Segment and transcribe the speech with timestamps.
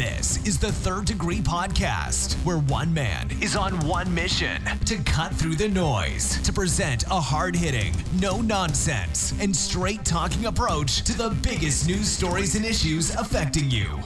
[0.00, 5.30] This is the Third Degree Podcast, where one man is on one mission to cut
[5.34, 11.12] through the noise to present a hard hitting, no nonsense, and straight talking approach to
[11.12, 14.00] the biggest news stories and issues affecting you.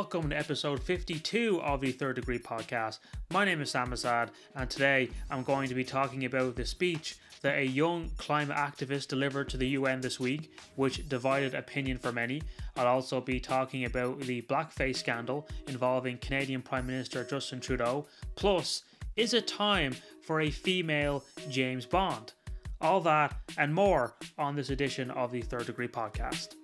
[0.00, 3.00] Welcome to episode 52 of the Third Degree Podcast.
[3.30, 7.18] My name is Sam Assad, and today I'm going to be talking about the speech
[7.42, 12.12] that a young climate activist delivered to the UN this week, which divided opinion for
[12.12, 12.40] many.
[12.78, 18.06] I'll also be talking about the blackface scandal involving Canadian Prime Minister Justin Trudeau.
[18.36, 18.84] Plus,
[19.16, 22.32] is it time for a female James Bond?
[22.80, 26.54] All that and more on this edition of the Third Degree Podcast.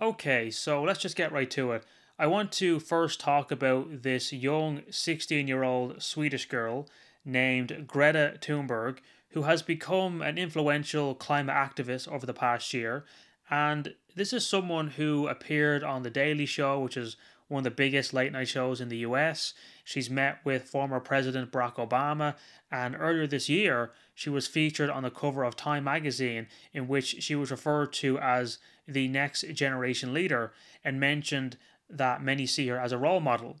[0.00, 1.84] Okay, so let's just get right to it.
[2.18, 6.88] I want to first talk about this young 16 year old Swedish girl
[7.24, 8.98] named Greta Thunberg,
[9.30, 13.04] who has become an influential climate activist over the past year.
[13.48, 17.70] And this is someone who appeared on The Daily Show, which is one of the
[17.70, 19.54] biggest late night shows in the US.
[19.84, 22.34] She's met with former President Barack Obama,
[22.70, 27.22] and earlier this year, she was featured on the cover of Time magazine, in which
[27.22, 30.52] she was referred to as the next generation leader
[30.84, 31.56] and mentioned
[31.90, 33.58] that many see her as a role model.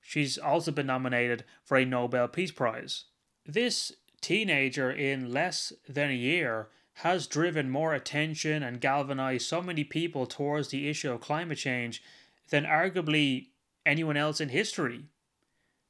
[0.00, 3.04] She's also been nominated for a Nobel Peace Prize.
[3.46, 6.68] This teenager, in less than a year,
[6.98, 12.02] has driven more attention and galvanized so many people towards the issue of climate change
[12.50, 13.48] than arguably
[13.84, 15.04] anyone else in history.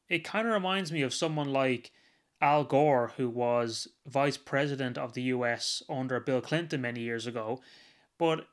[0.09, 1.91] It kind of reminds me of someone like
[2.45, 7.63] Al Gore, who was vice president of the US under Bill Clinton many years ago,
[8.19, 8.49] but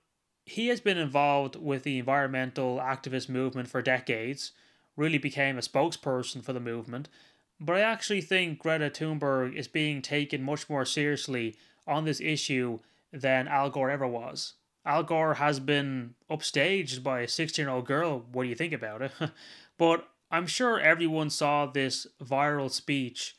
[0.45, 4.53] he has been involved with the environmental activist movement for decades,
[4.95, 7.09] really became a spokesperson for the movement.
[7.59, 12.79] But I actually think Greta Thunberg is being taken much more seriously on this issue
[13.11, 14.53] than Al Gore ever was.
[14.85, 18.23] Al Gore has been upstaged by a 16 year old girl.
[18.31, 19.11] What do you think about it?
[19.77, 23.35] but I'm sure everyone saw this viral speech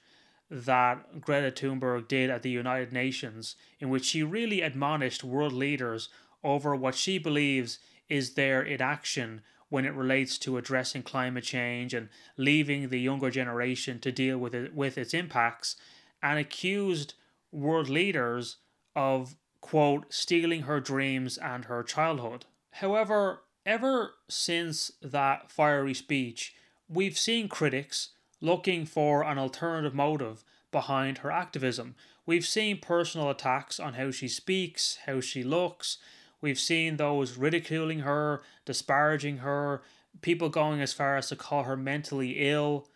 [0.53, 6.11] that Greta Thunberg did at the United Nations, in which she really admonished world leaders
[6.45, 7.79] over what she believes
[8.11, 13.99] is their inaction when it relates to addressing climate change and leaving the younger generation
[13.99, 15.77] to deal with it with its impacts
[16.23, 17.15] and accused
[17.51, 18.59] world leaders
[18.95, 22.45] of quote stealing her dreams and her childhood.
[22.73, 26.55] However, ever since that fiery speech,
[26.89, 28.11] we've seen critics
[28.43, 31.95] looking for an alternative motive behind her activism.
[32.27, 35.97] We've seen personal attacks on how she speaks, how she looks,
[36.43, 39.81] We've seen those ridiculing her, disparaging her,
[40.21, 42.89] people going as far as to call her mentally ill.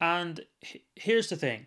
[0.00, 0.42] And
[0.94, 1.66] here's the thing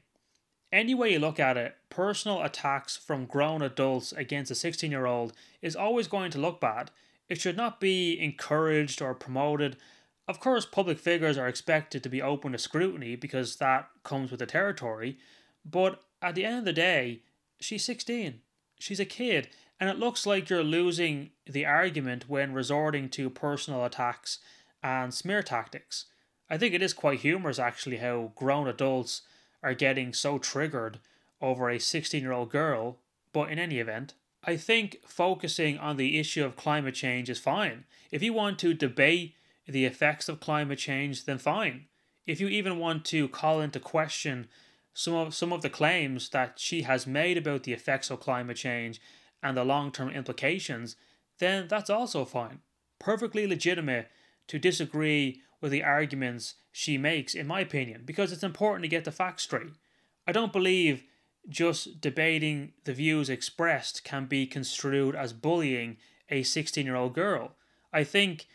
[0.72, 5.08] any way you look at it, personal attacks from grown adults against a 16 year
[5.08, 6.92] old is always going to look bad.
[7.28, 9.78] It should not be encouraged or promoted.
[10.28, 14.40] Of course, public figures are expected to be open to scrutiny because that comes with
[14.40, 15.18] the territory.
[15.66, 17.22] But at the end of the day,
[17.60, 18.42] she's 16.
[18.80, 19.50] She's a kid.
[19.80, 24.40] And it looks like you're losing the argument when resorting to personal attacks
[24.84, 26.06] and smear tactics.
[26.50, 29.24] I think it is quite humorous actually how grown adults
[29.64, 31.00] are getting so triggered
[31.42, 33.00] over a 16 year old girl,
[33.34, 37.86] but in any event, I think focusing on the issue of climate change is fine.
[38.12, 39.36] If you want to debate
[39.68, 41.86] the effects of climate change, then fine.
[42.26, 44.48] If you even want to call into question
[44.94, 48.58] some of some of the claims that she has made about the effects of climate
[48.58, 49.02] change
[49.42, 50.96] and the long term implications,
[51.40, 52.60] then that's also fine.
[53.00, 54.10] Perfectly legitimate
[54.48, 59.06] to disagree with the arguments she makes, in my opinion, because it's important to get
[59.06, 59.74] the facts straight.
[60.28, 61.04] I don't believe
[61.50, 65.98] just debating the views expressed can be construed as bullying
[66.30, 67.56] a 16 year old girl.
[67.92, 68.48] I think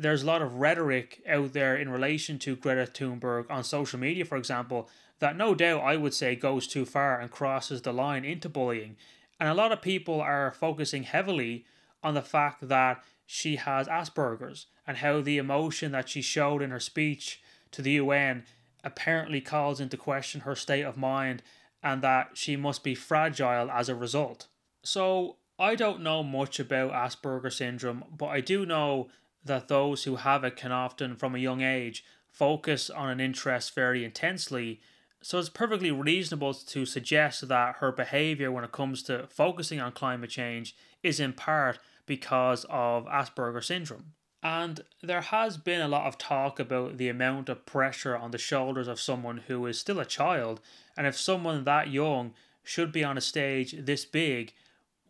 [0.00, 4.24] there's a lot of rhetoric out there in relation to Greta Thunberg on social media,
[4.24, 4.88] for example,
[5.18, 8.96] that no doubt I would say goes too far and crosses the line into bullying.
[9.38, 11.64] And a lot of people are focusing heavily
[12.02, 16.70] on the fact that she has Asperger's and how the emotion that she showed in
[16.70, 18.44] her speech to the UN
[18.82, 21.42] apparently calls into question her state of mind
[21.82, 24.48] and that she must be fragile as a result.
[24.82, 29.10] So, I don't know much about Asperger syndrome, but I do know
[29.44, 33.74] that those who have it can often, from a young age, focus on an interest
[33.74, 34.80] very intensely
[35.22, 39.92] so it's perfectly reasonable to suggest that her behavior when it comes to focusing on
[39.92, 44.12] climate change is in part because of Asperger syndrome.
[44.42, 48.38] And there has been a lot of talk about the amount of pressure on the
[48.38, 50.62] shoulders of someone who is still a child,
[50.96, 52.32] and if someone that young
[52.64, 54.54] should be on a stage this big,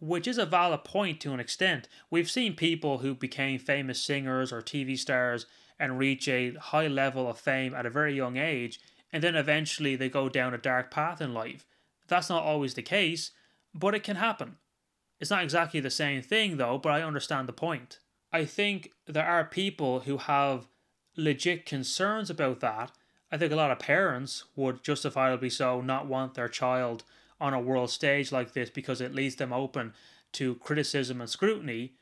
[0.00, 1.88] which is a valid point to an extent.
[2.11, 5.47] We've seen people who became famous singers or TV stars
[5.79, 8.81] and reach a high level of fame at a very young age,
[9.12, 11.67] and then eventually they go down a dark path in life.
[12.08, 13.31] That's not always the case,
[13.75, 14.56] but it can happen.
[15.20, 17.99] It's not exactly the same thing though, but I understand the point.
[18.32, 20.67] I think there are people who have
[21.17, 22.93] legit concerns about that.
[23.31, 27.05] I think a lot of parents would justifiably so not want their child
[27.41, 29.95] on a world stage like this because it leaves them open
[30.33, 31.95] to criticism and scrutiny.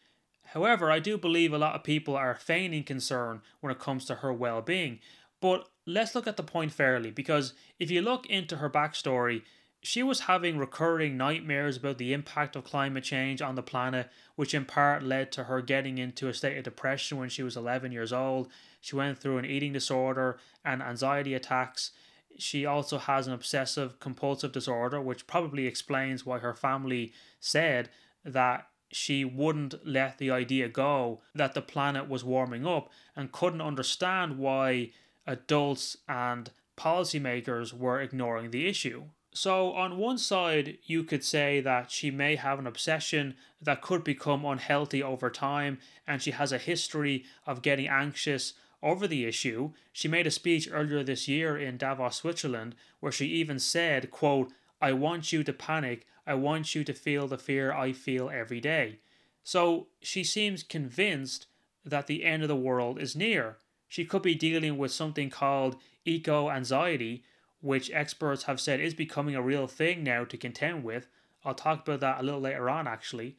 [0.46, 4.17] However, I do believe a lot of people are feigning concern when it comes to
[4.17, 5.00] her well being.
[5.40, 9.43] But let's look at the point fairly because if you look into her backstory,
[9.81, 14.52] she was having recurring nightmares about the impact of climate change on the planet, which
[14.52, 17.93] in part led to her getting into a state of depression when she was 11
[17.93, 18.49] years old.
[18.81, 21.93] She went through an eating disorder and anxiety attacks.
[22.38, 27.90] She also has an obsessive compulsive disorder, which probably explains why her family said
[28.25, 33.61] that she wouldn't let the idea go that the planet was warming up and couldn't
[33.61, 34.93] understand why
[35.26, 39.05] adults and policymakers were ignoring the issue.
[39.35, 44.02] So, on one side, you could say that she may have an obsession that could
[44.02, 49.72] become unhealthy over time, and she has a history of getting anxious over the issue.
[49.92, 54.52] She made a speech earlier this year in Davos, Switzerland, where she even said, quote,
[54.80, 56.06] I want you to panic.
[56.26, 59.00] I want you to feel the fear I feel every day.
[59.42, 61.46] So she seems convinced
[61.84, 63.58] that the end of the world is near.
[63.88, 67.25] She could be dealing with something called eco anxiety,
[67.60, 71.08] which experts have said is becoming a real thing now to contend with.
[71.44, 73.36] I'll talk about that a little later on, actually.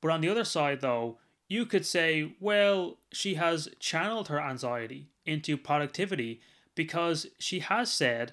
[0.00, 1.18] But on the other side, though,
[1.48, 6.40] you could say, well, she has channeled her anxiety into productivity
[6.74, 8.32] because she has said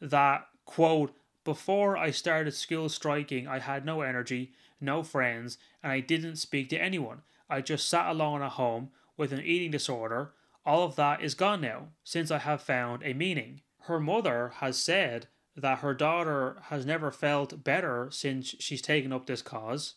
[0.00, 1.14] that, quote,
[1.44, 6.68] before I started school striking, I had no energy, no friends, and I didn't speak
[6.70, 7.22] to anyone.
[7.48, 10.32] I just sat alone at home with an eating disorder.
[10.64, 13.60] All of that is gone now since I have found a meaning.
[13.82, 19.26] Her mother has said that her daughter has never felt better since she's taken up
[19.26, 19.94] this cause.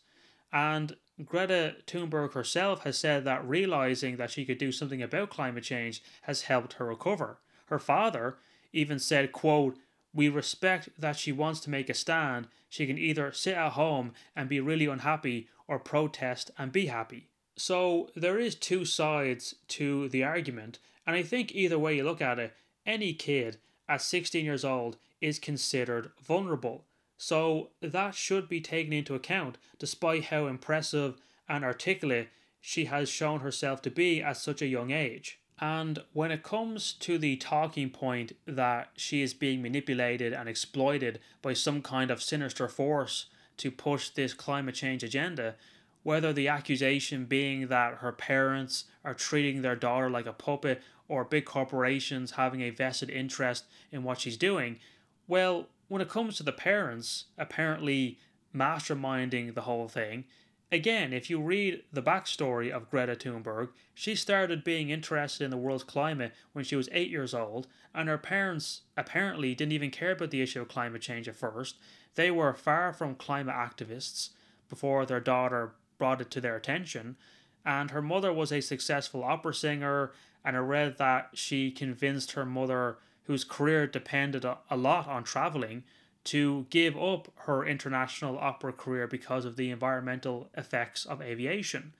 [0.52, 5.64] And Greta Thunberg herself has said that realizing that she could do something about climate
[5.64, 7.40] change has helped her recover.
[7.66, 8.38] Her father
[8.72, 9.78] even said, quote,
[10.14, 12.48] we respect that she wants to make a stand.
[12.68, 17.28] She can either sit at home and be really unhappy or protest and be happy.
[17.56, 22.22] So there is two sides to the argument, and I think either way you look
[22.22, 22.54] at it,
[22.86, 23.58] any kid
[23.88, 26.86] at 16 years old is considered vulnerable.
[27.22, 31.16] So that should be taken into account, despite how impressive
[31.50, 32.30] and articulate
[32.62, 35.38] she has shown herself to be at such a young age.
[35.60, 41.20] And when it comes to the talking point that she is being manipulated and exploited
[41.42, 43.26] by some kind of sinister force
[43.58, 45.56] to push this climate change agenda,
[46.04, 51.26] whether the accusation being that her parents are treating their daughter like a puppet or
[51.26, 54.80] big corporations having a vested interest in what she's doing,
[55.28, 58.18] well, when it comes to the parents apparently
[58.56, 60.24] masterminding the whole thing,
[60.72, 65.58] again, if you read the backstory of Greta Thunberg, she started being interested in the
[65.58, 70.12] world's climate when she was eight years old, and her parents apparently didn't even care
[70.12, 71.76] about the issue of climate change at first.
[72.16, 74.30] They were far from climate activists
[74.70, 77.18] before their daughter brought it to their attention.
[77.66, 80.12] And her mother was a successful opera singer,
[80.46, 82.98] and I read that she convinced her mother
[83.30, 85.84] whose career depended a lot on traveling,
[86.24, 91.94] to give up her international opera career because of the environmental effects of aviation.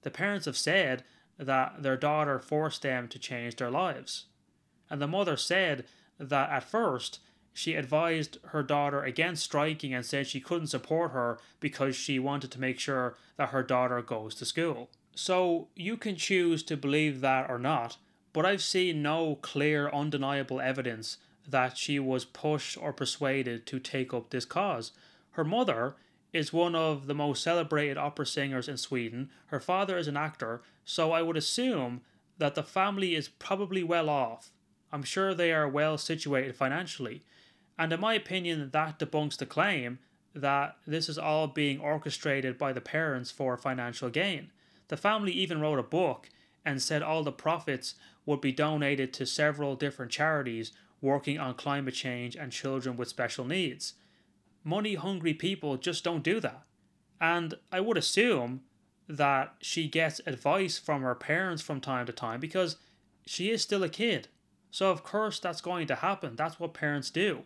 [0.00, 1.04] The parents have said
[1.36, 4.24] that their daughter forced them to change their lives.
[4.88, 5.84] And the mother said
[6.18, 7.20] that at first
[7.52, 12.50] she advised her daughter against striking and said she couldn't support her because she wanted
[12.52, 14.88] to make sure that her daughter goes to school.
[15.14, 17.98] So you can choose to believe that or not,
[18.32, 21.18] but I've seen no clear, undeniable evidence
[21.48, 24.92] that she was pushed or persuaded to take up this cause.
[25.32, 25.96] Her mother
[26.32, 29.30] is one of the most celebrated opera singers in Sweden.
[29.46, 32.02] Her father is an actor, so I would assume
[32.38, 34.50] that the family is probably well off.
[34.92, 37.22] I'm sure they are well situated financially.
[37.78, 39.98] And in my opinion, that debunks the claim
[40.34, 44.50] that this is all being orchestrated by the parents for financial gain.
[44.88, 46.28] The family even wrote a book
[46.64, 47.94] and said all the profits
[48.26, 53.44] would be donated to several different charities working on climate change and children with special
[53.44, 53.94] needs.
[54.62, 56.62] Money hungry people just don't do that.
[57.20, 58.62] And I would assume
[59.08, 62.76] that she gets advice from her parents from time to time because
[63.26, 64.28] she is still a kid.
[64.70, 66.36] So, of course, that's going to happen.
[66.36, 67.42] That's what parents do.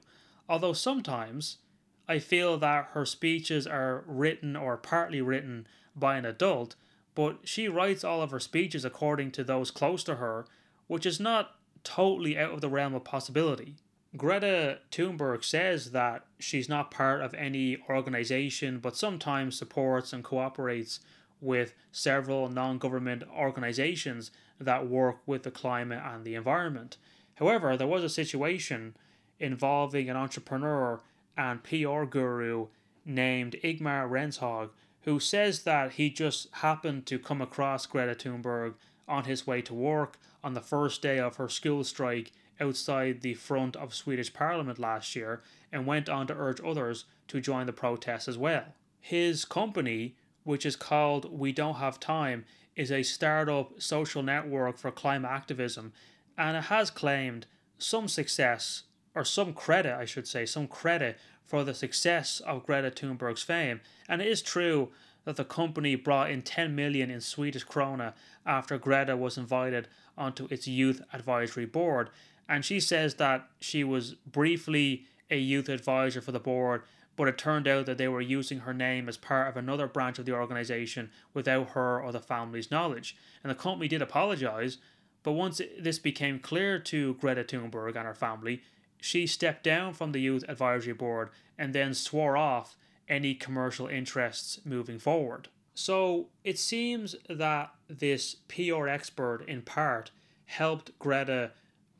[0.48, 1.58] Although sometimes
[2.06, 5.66] I feel that her speeches are written or partly written
[5.96, 6.74] by an adult,
[7.14, 10.46] but she writes all of her speeches according to those close to her,
[10.86, 13.76] which is not totally out of the realm of possibility.
[14.16, 21.00] Greta Thunberg says that she's not part of any organization, but sometimes supports and cooperates
[21.40, 24.30] with several non government organizations
[24.60, 26.96] that work with the climate and the environment.
[27.36, 28.96] However, there was a situation
[29.40, 31.00] involving an entrepreneur
[31.36, 32.68] and PR guru
[33.04, 34.70] named Ingmar Rentzhog
[35.04, 38.74] who says that he just happened to come across Greta Thunberg
[39.06, 43.34] on his way to work on the first day of her school strike outside the
[43.34, 47.72] front of Swedish Parliament last year and went on to urge others to join the
[47.72, 48.64] protest as well.
[49.00, 52.44] His company, which is called We Don't Have Time,
[52.74, 55.92] is a startup social network for climate activism
[56.38, 57.46] and it has claimed
[57.78, 58.84] some success
[59.14, 63.80] or some credit, I should say, some credit for the success of Greta Thunberg's fame.
[64.08, 64.90] And it is true
[65.24, 68.12] that the company brought in 10 million in Swedish krona
[68.46, 72.10] after Greta was invited onto its youth advisory board.
[72.48, 76.82] And she says that she was briefly a youth advisor for the board,
[77.16, 80.18] but it turned out that they were using her name as part of another branch
[80.18, 83.16] of the organization without her or the family's knowledge.
[83.42, 84.78] And the company did apologize,
[85.22, 88.62] but once this became clear to Greta Thunberg and her family,
[89.04, 92.74] she stepped down from the youth advisory board and then swore off
[93.06, 95.48] any commercial interests moving forward.
[95.74, 100.10] So it seems that this PR expert, in part,
[100.46, 101.50] helped Greta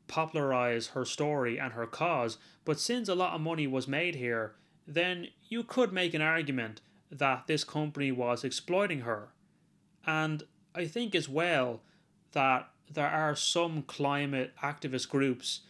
[0.06, 4.54] popularize her story and her cause, but since a lot of money was made here,
[4.87, 6.80] then you could make an argument
[7.11, 9.28] that this company was exploiting her.
[10.06, 10.42] And
[10.75, 11.82] I think as well
[12.32, 15.61] that there are some climate activist groups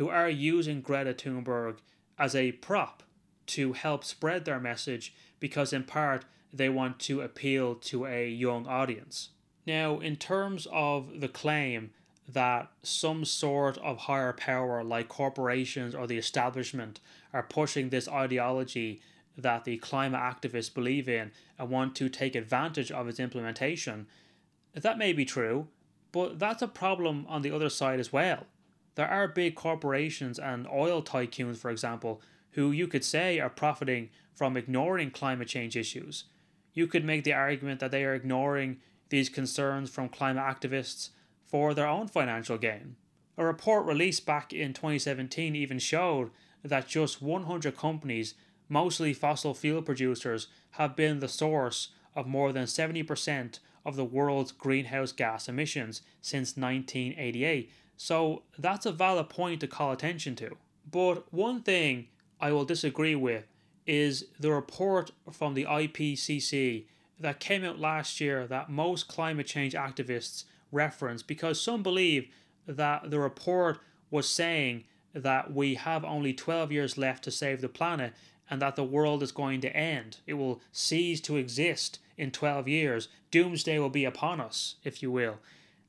[0.00, 1.76] who are using Greta Thunberg
[2.18, 3.02] as a prop
[3.44, 8.66] to help spread their message because, in part, they want to appeal to a young
[8.66, 9.28] audience.
[9.66, 11.90] Now, in terms of the claim
[12.26, 17.00] that some sort of higher power, like corporations or the establishment,
[17.34, 19.02] are pushing this ideology
[19.36, 24.06] that the climate activists believe in and want to take advantage of its implementation,
[24.72, 25.68] that may be true,
[26.10, 28.46] but that's a problem on the other side as well.
[29.00, 34.10] There are big corporations and oil tycoons, for example, who you could say are profiting
[34.34, 36.24] from ignoring climate change issues.
[36.74, 38.76] You could make the argument that they are ignoring
[39.08, 41.12] these concerns from climate activists
[41.46, 42.96] for their own financial gain.
[43.38, 46.30] A report released back in 2017 even showed
[46.62, 48.34] that just 100 companies,
[48.68, 54.52] mostly fossil fuel producers, have been the source of more than 70% of the world's
[54.52, 57.72] greenhouse gas emissions since 1988.
[58.02, 60.56] So that's a valid point to call attention to.
[60.90, 62.06] But one thing
[62.40, 63.44] I will disagree with
[63.86, 66.84] is the report from the IPCC
[67.20, 72.28] that came out last year that most climate change activists reference because some believe
[72.66, 73.80] that the report
[74.10, 78.14] was saying that we have only 12 years left to save the planet
[78.48, 80.20] and that the world is going to end.
[80.26, 83.08] It will cease to exist in 12 years.
[83.30, 85.36] Doomsday will be upon us, if you will.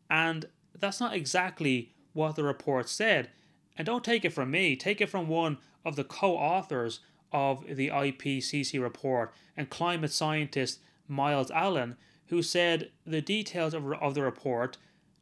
[0.09, 3.29] And that's not exactly what the report said.
[3.77, 6.99] And don't take it from me, take it from one of the co authors
[7.31, 11.95] of the IPCC report and climate scientist Myles Allen,
[12.27, 14.77] who said the details of, of the report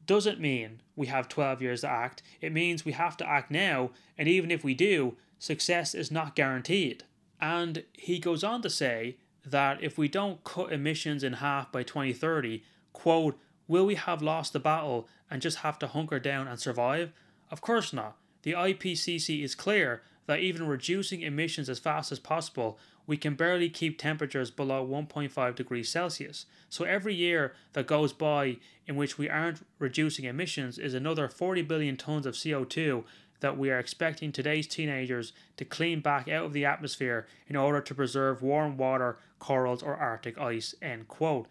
[0.05, 2.24] doesn't mean we have 12 years to act.
[2.41, 6.36] It means we have to act now, and even if we do, success is not
[6.36, 7.03] guaranteed.
[7.39, 11.84] And he goes on to say that if we don't cut emissions in half by
[11.84, 16.59] 2030, quote, will we have lost the battle and just have to hunker down and
[16.59, 17.12] survive?
[17.51, 18.17] Of course not.
[18.43, 23.69] The IPCC is clear that even reducing emissions as fast as possible, we can barely
[23.69, 26.45] keep temperatures below 1.5 degrees Celsius.
[26.69, 31.63] So every year that goes by in which we aren't reducing emissions is another 40
[31.63, 33.03] billion tons of CO2
[33.39, 37.81] that we are expecting today's teenagers to clean back out of the atmosphere in order
[37.81, 40.75] to preserve warm water, corals, or Arctic ice.
[40.81, 41.48] End quote.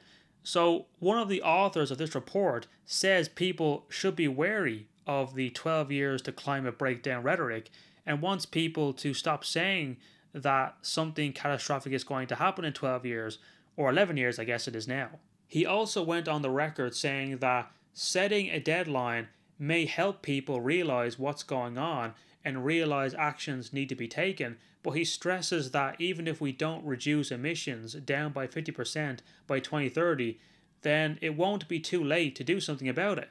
[0.49, 5.51] So, one of the authors of this report says people should be wary of the
[5.51, 7.69] 12 years to climate breakdown rhetoric
[8.07, 9.99] and wants people to stop saying
[10.33, 13.37] that something catastrophic is going to happen in 12 years,
[13.77, 15.21] or 11 years, I guess it is now.
[15.47, 19.29] He also went on the record saying that setting a deadline
[19.59, 22.15] may help people realize what's going on
[22.45, 26.85] and realize actions need to be taken, but he stresses that even if we don't
[26.85, 30.39] reduce emissions down by 50% by 2030,
[30.83, 33.29] then it won't be too late to do something about it.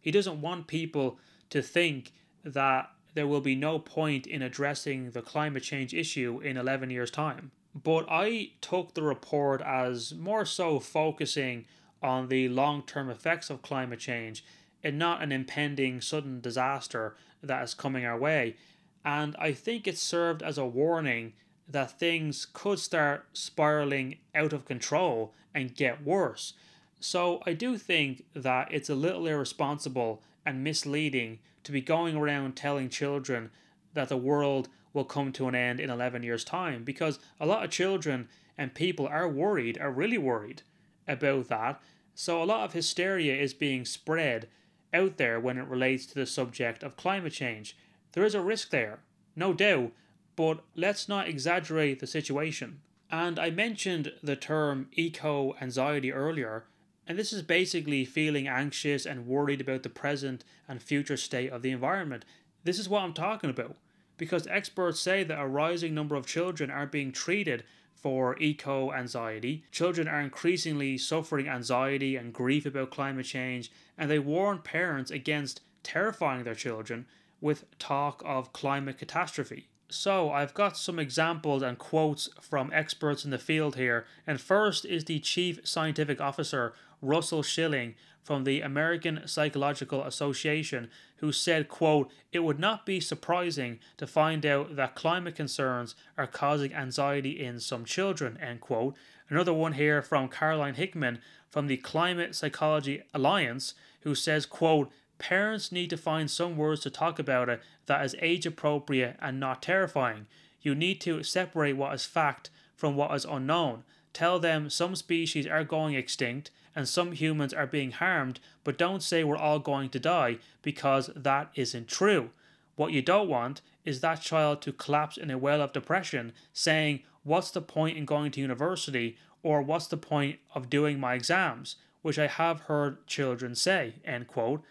[0.00, 1.18] He doesn't want people
[1.50, 2.12] to think
[2.44, 7.10] that there will be no point in addressing the climate change issue in 11 years'
[7.10, 7.50] time.
[7.74, 11.66] But I took the report as more so focusing
[12.02, 14.44] on the long term effects of climate change
[14.82, 18.56] and not an impending sudden disaster that is coming our way.
[19.04, 21.32] And I think it served as a warning
[21.68, 26.54] that things could start spiraling out of control and get worse.
[27.00, 32.56] So I do think that it's a little irresponsible and misleading to be going around
[32.56, 33.50] telling children
[33.94, 37.64] that the world will come to an end in 11 years' time because a lot
[37.64, 40.62] of children and people are worried, are really worried
[41.06, 41.80] about that.
[42.14, 44.48] So a lot of hysteria is being spread
[44.92, 47.76] out there when it relates to the subject of climate change.
[48.12, 49.00] There is a risk there,
[49.36, 49.92] no doubt,
[50.36, 52.80] but let's not exaggerate the situation.
[53.10, 56.64] And I mentioned the term eco anxiety earlier,
[57.06, 61.62] and this is basically feeling anxious and worried about the present and future state of
[61.62, 62.24] the environment.
[62.64, 63.76] This is what I'm talking about.
[64.18, 67.64] Because experts say that a rising number of children are being treated
[68.00, 69.64] for eco anxiety.
[69.72, 75.60] Children are increasingly suffering anxiety and grief about climate change, and they warn parents against
[75.82, 77.06] terrifying their children
[77.40, 79.68] with talk of climate catastrophe.
[79.90, 84.84] So, I've got some examples and quotes from experts in the field here, and first
[84.84, 87.94] is the Chief Scientific Officer, Russell Shilling,
[88.28, 94.44] from the American Psychological Association, who said, quote, It would not be surprising to find
[94.44, 98.94] out that climate concerns are causing anxiety in some children, end quote.
[99.30, 105.72] Another one here from Caroline Hickman from the Climate Psychology Alliance, who says, quote, Parents
[105.72, 109.62] need to find some words to talk about it that is age appropriate and not
[109.62, 110.26] terrifying.
[110.60, 113.84] You need to separate what is fact from what is unknown.
[114.12, 119.02] Tell them some species are going extinct and some humans are being harmed, but don't
[119.02, 122.30] say we're all going to die because that isn't true.
[122.76, 127.02] What you don't want is that child to collapse in a well of depression, saying,
[127.24, 129.16] What's the point in going to university?
[129.42, 131.76] or What's the point of doing my exams?
[132.02, 133.94] Which I have heard children say.
[134.04, 134.62] End quote.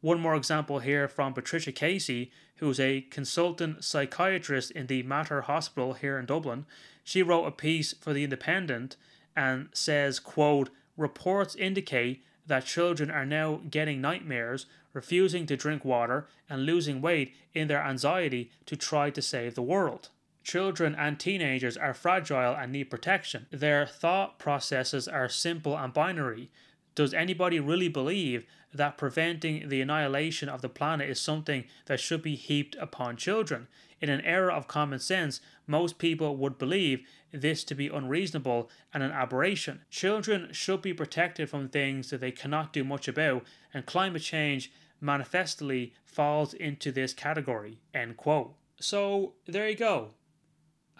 [0.00, 5.92] One more example here from Patricia Casey, who's a consultant psychiatrist in the Mater Hospital
[5.92, 6.66] here in Dublin.
[7.04, 8.96] She wrote a piece for The Independent
[9.36, 16.26] and says, quote, reports indicate that children are now getting nightmares, refusing to drink water,
[16.50, 20.10] and losing weight in their anxiety to try to save the world.
[20.42, 23.46] Children and teenagers are fragile and need protection.
[23.50, 26.50] Their thought processes are simple and binary.
[26.94, 28.44] Does anybody really believe
[28.74, 33.68] that preventing the annihilation of the planet is something that should be heaped upon children?
[34.00, 39.02] In an era of common sense, most people would believe this to be unreasonable and
[39.02, 39.82] an aberration.
[39.90, 44.72] Children should be protected from things that they cannot do much about, and climate change
[45.00, 47.78] manifestly falls into this category.
[47.94, 48.54] End quote.
[48.80, 50.10] So there you go.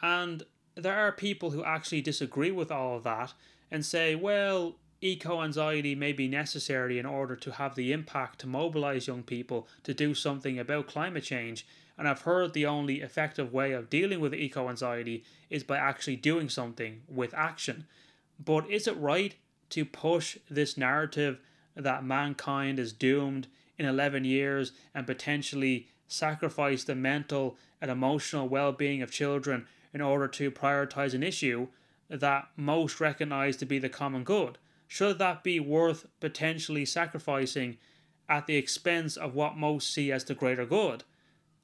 [0.00, 3.32] And there are people who actually disagree with all of that
[3.70, 8.46] and say, well, eco anxiety may be necessary in order to have the impact to
[8.46, 11.66] mobilize young people to do something about climate change.
[11.98, 16.16] And I've heard the only effective way of dealing with eco anxiety is by actually
[16.16, 17.86] doing something with action.
[18.42, 19.34] But is it right
[19.70, 21.40] to push this narrative
[21.74, 28.70] that mankind is doomed in 11 years and potentially sacrifice the mental and emotional well
[28.70, 31.66] being of children in order to prioritize an issue
[32.08, 34.58] that most recognize to be the common good?
[34.92, 37.78] Should that be worth potentially sacrificing
[38.28, 41.02] at the expense of what most see as the greater good?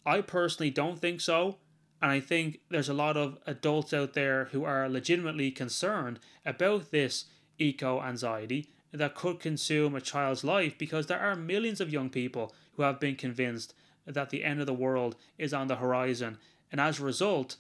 [0.06, 1.58] I personally don't think so,
[2.00, 6.90] and I think there's a lot of adults out there who are legitimately concerned about
[6.90, 7.26] this
[7.58, 12.54] eco anxiety that could consume a child's life because there are millions of young people
[12.76, 13.74] who have been convinced
[14.06, 16.38] that the end of the world is on the horizon
[16.72, 17.56] and as a result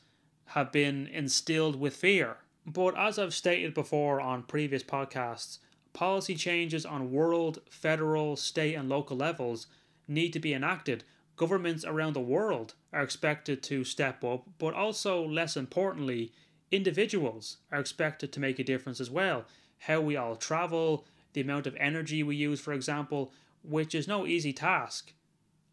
[0.46, 2.38] have been instilled with fear
[2.72, 5.58] but as I've stated before on previous podcasts,
[5.94, 9.68] policy changes on world, federal, state, and local levels
[10.06, 11.04] need to be enacted.
[11.36, 16.32] Governments around the world are expected to step up, but also, less importantly,
[16.70, 19.46] individuals are expected to make a difference as well.
[19.78, 24.26] How we all travel, the amount of energy we use, for example, which is no
[24.26, 25.12] easy task.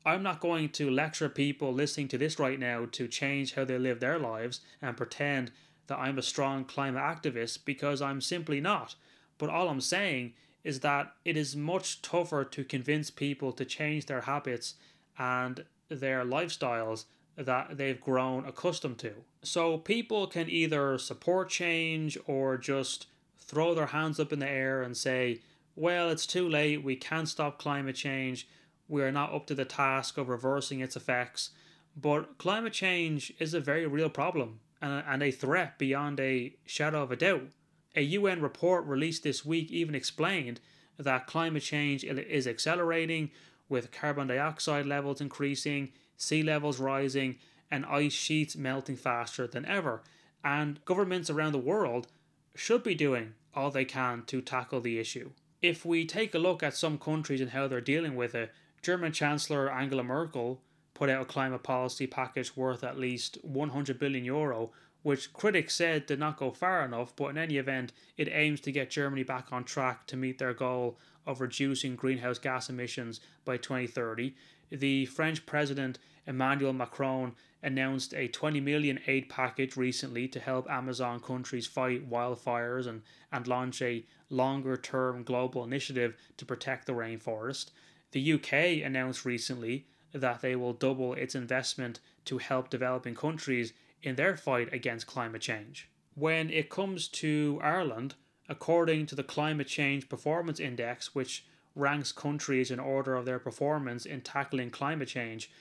[0.06, 3.80] I'm not going to lecture people listening to this right now to change how they
[3.80, 5.52] live their lives and pretend
[5.88, 8.96] that I'm a strong climate activist because I'm simply not.
[9.38, 14.08] But all I'm saying is that it is much tougher to convince people to change
[14.08, 14.76] their habits
[15.18, 17.06] and their lifestyles
[17.38, 19.14] that they've grown accustomed to.
[19.44, 24.82] So people can either support change or just throw their hands up in the air
[24.82, 25.42] and say,
[25.76, 28.48] well, it's too late, we can't stop climate change,
[28.88, 31.52] we are not up to the task of reversing its effects.
[31.96, 37.12] But climate change is a very real problem and a threat beyond a shadow of
[37.12, 37.48] a doubt.
[37.96, 40.60] A UN report released this week even explained
[40.98, 43.32] that climate change is accelerating
[43.68, 47.38] with carbon dioxide levels increasing, sea levels rising,
[47.72, 50.04] and ice sheets melting faster than ever.
[50.44, 52.08] And governments around the world
[52.54, 55.32] should be doing all they can to tackle the issue.
[55.62, 59.14] If we take a look at some countries and how they're dealing with it, German
[59.14, 60.62] Chancellor Angela Merkel
[60.96, 64.72] put out a climate policy package worth at least 100 billion euro,
[65.04, 68.72] which critics said did not go far enough, but in any event, it aims to
[68.72, 73.58] get Germany back on track to meet their goal of reducing greenhouse gas emissions by
[73.58, 74.34] 2030.
[74.72, 81.20] The French President Emmanuel Macron announced a 20 million aid package recently to help Amazon
[81.20, 87.72] countries fight wildfires and, and launch a longer term global initiative to protect the rainforest.
[88.12, 94.16] The UK announced recently that they will double its investment to help developing countries in
[94.16, 95.90] their fight against climate change.
[96.14, 98.16] When it comes to Ireland,
[98.48, 104.06] according to the Climate Change Performance Index, which ranks countries in order of their performance
[104.06, 105.52] in tackling climate change,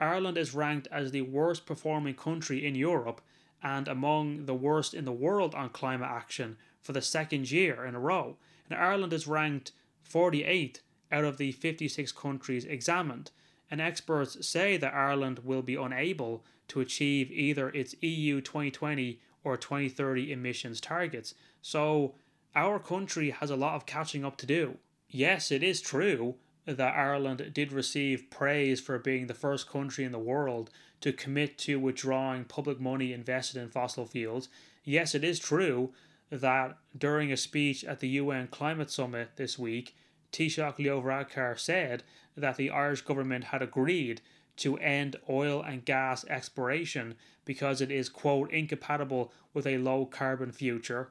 [0.00, 3.20] Ireland is ranked as the worst performing country in Europe
[3.62, 7.94] and among the worst in the world on climate action for the second year in
[7.94, 8.36] a row.
[8.68, 9.70] And Ireland is ranked
[10.10, 10.80] 48th
[11.12, 13.30] out of the 56 countries examined,
[13.72, 19.56] and experts say that Ireland will be unable to achieve either its EU 2020 or
[19.56, 21.34] 2030 emissions targets.
[21.62, 22.14] So,
[22.54, 24.76] our country has a lot of catching up to do.
[25.08, 26.34] Yes, it is true
[26.66, 30.68] that Ireland did receive praise for being the first country in the world
[31.00, 34.50] to commit to withdrawing public money invested in fossil fuels.
[34.84, 35.94] Yes, it is true
[36.28, 39.96] that during a speech at the UN Climate Summit this week,
[40.32, 42.02] Taoiseach Leo Varadkar said
[42.36, 44.20] that the Irish government had agreed
[44.56, 47.14] to end oil and gas exploration
[47.44, 51.10] because it is, quote, incompatible with a low carbon future.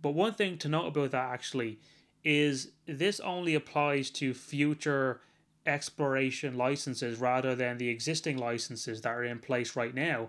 [0.00, 1.78] But one thing to note about that actually
[2.24, 5.20] is this only applies to future
[5.66, 10.28] exploration licenses rather than the existing licenses that are in place right now,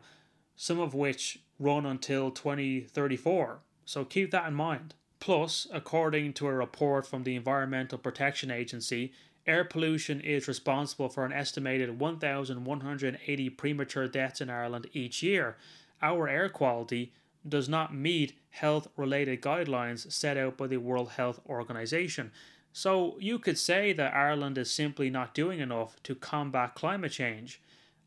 [0.56, 3.60] some of which run until 2034.
[3.86, 4.93] So keep that in mind.
[5.24, 9.14] Plus, according to a report from the Environmental Protection Agency,
[9.48, 15.56] air pollution is responsible for an estimated 1,180 premature deaths in Ireland each year.
[16.02, 17.14] Our air quality
[17.48, 22.34] does not meet health related guidelines set out by the World Health Organization.
[22.74, 27.62] So you could say that Ireland is simply not doing enough to combat climate change.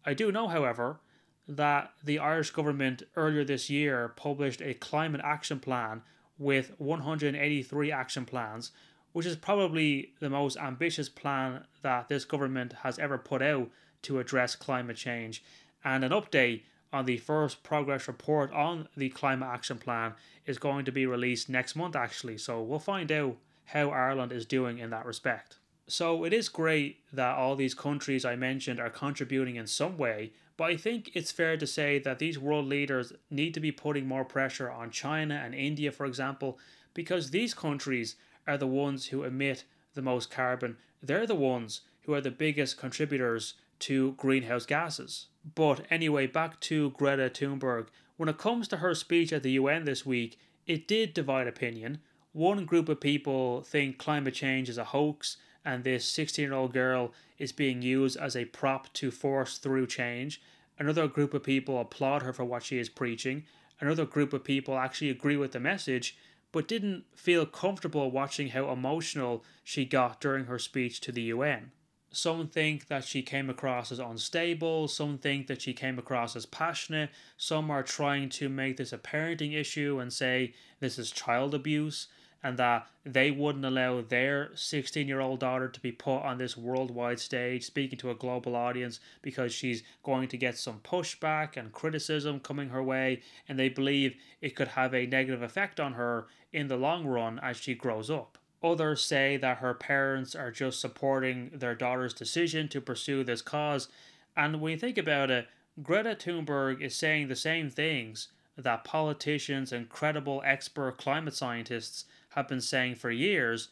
[0.05, 1.01] I do know, however,
[1.49, 6.03] that the Irish government earlier this year published a climate action plan
[6.39, 8.73] with 183 action plans,
[9.13, 13.71] which is probably the most ambitious plan that this government has ever put out
[14.03, 15.43] to address climate change.
[15.85, 20.15] And an update on the first progress report on the climate action plan
[20.47, 22.39] is going to be released next month, actually.
[22.39, 25.57] So we'll find out how Ireland is doing in that respect.
[25.89, 30.33] So it is great that all these countries I mentioned are contributing in some way,
[30.57, 34.07] but I think it's fair to say that these world leaders need to be putting
[34.07, 36.59] more pressure on China and India, for example,
[36.93, 38.17] because these countries
[38.49, 40.77] are the ones who emit the most carbon.
[41.03, 45.27] They're the ones who are the biggest contributors to greenhouse gases.
[45.55, 47.89] But anyway, back to Greta Thunberg.
[48.17, 51.99] When it comes to her speech at the UN this week, it did divide opinion.
[52.33, 55.37] One group of people think climate change is a hoax
[55.67, 59.89] and this 16 year old girl is being used as a prop to force through
[59.89, 60.41] change.
[60.79, 63.45] Another group of people applaud her for what she is preaching.
[63.81, 66.17] Another group of people actually agree with the message,
[66.53, 71.73] but didn't feel comfortable watching how emotional she got during her speech to the UN.
[72.13, 76.47] Some think that she came across as unstable, some think that she came across as
[76.47, 81.53] passionate, some are trying to make this a parenting issue and say this is child
[81.55, 82.07] abuse
[82.47, 86.57] and that they wouldn't allow their 16 year old daughter to be put on this
[86.57, 91.73] worldwide stage speaking to a global audience because she's going to get some pushback and
[91.73, 96.29] criticism coming her way, and they believe it could have a negative effect on her
[96.53, 98.39] in the long run as she grows up.
[98.63, 103.89] Others say that her parents are just supporting their daughter's decision to pursue this cause,
[104.37, 105.49] and when you think about it,
[105.83, 112.05] Greta Thunberg is saying the same things that politicians and credible expert climate scientists
[112.37, 113.69] have been saying for years,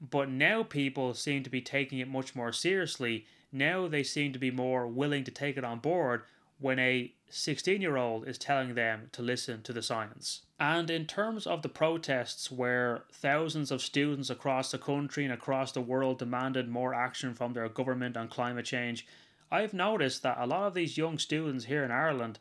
[0.00, 3.26] but now people seem to be taking it much more seriously.
[3.52, 6.22] Now they seem to be more willing to take it on board
[6.58, 10.42] when a 16 year old is telling them to listen to the science.
[10.58, 15.72] And in terms of the protests, where thousands of students across the country and across
[15.72, 19.06] the world demanded more action from their government on climate change,
[19.50, 22.38] I've noticed that a lot of these young students here in Ireland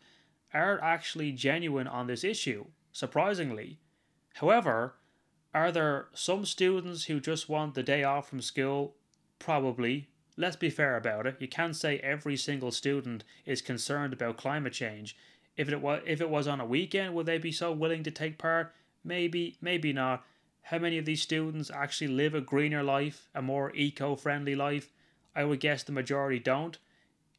[0.53, 3.79] are actually genuine on this issue, surprisingly.
[4.35, 4.95] However,
[5.55, 8.93] are there some students who just want the day off from school?
[9.39, 10.09] Probably.
[10.35, 11.37] Let's be fair about it.
[11.39, 15.15] You can't say every single student is concerned about climate change.
[15.55, 18.11] If it was if it was on a weekend, would they be so willing to
[18.11, 18.73] take part?
[19.01, 20.25] Maybe, maybe not.
[20.63, 24.91] How many of these students actually live a greener life, a more eco-friendly life?
[25.33, 26.77] I would guess the majority don't.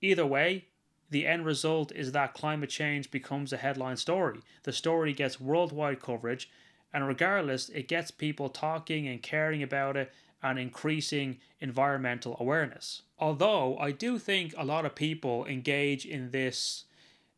[0.01, 0.69] Either way,
[1.11, 4.41] the end result is that climate change becomes a headline story.
[4.63, 6.49] The story gets worldwide coverage,
[6.93, 13.03] and regardless, it gets people talking and caring about it and increasing environmental awareness.
[13.19, 16.85] Although I do think a lot of people engage in this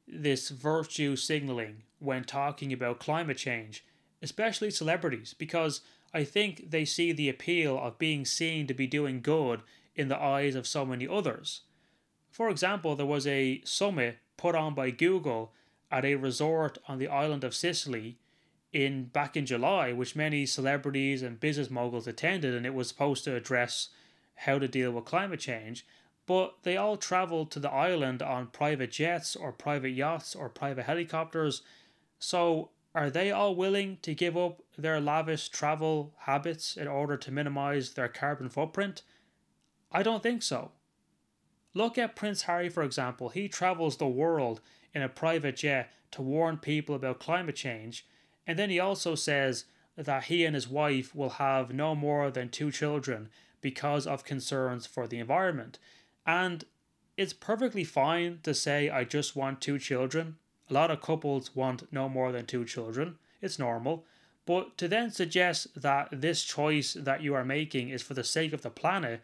[0.06, 3.84] this virtue signaling when talking about climate change,
[4.22, 5.82] especially celebrities, because
[6.14, 9.60] I think they see the appeal of being seen to be doing good
[9.94, 11.62] in the eyes of so many others.
[12.30, 15.52] For example, there was a summit put on by Google
[15.90, 18.18] at a resort on the island of Sicily
[18.72, 23.24] in back in July, which many celebrities and business moguls attended, and it was supposed
[23.24, 23.88] to address
[24.34, 25.86] how to deal with climate change.
[26.26, 30.84] But they all traveled to the island on private jets or private yachts or private
[30.84, 31.62] helicopters.
[32.18, 37.30] So, are they all willing to give up their lavish travel habits in order to
[37.30, 39.02] minimize their carbon footprint?
[39.90, 40.72] I don't think so.
[41.74, 43.28] Look at Prince Harry, for example.
[43.30, 44.60] He travels the world
[44.94, 48.06] in a private jet to warn people about climate change,
[48.48, 52.48] and then he also says that he and his wife will have no more than
[52.48, 53.28] two children
[53.60, 55.78] because of concerns for the environment.
[56.24, 56.64] And
[57.18, 60.36] it's perfectly fine to say, I just want two children.
[60.70, 63.18] A lot of couples want no more than two children.
[63.42, 64.06] It's normal.
[64.46, 68.54] But to then suggest that this choice that you are making is for the sake
[68.54, 69.20] of the planet,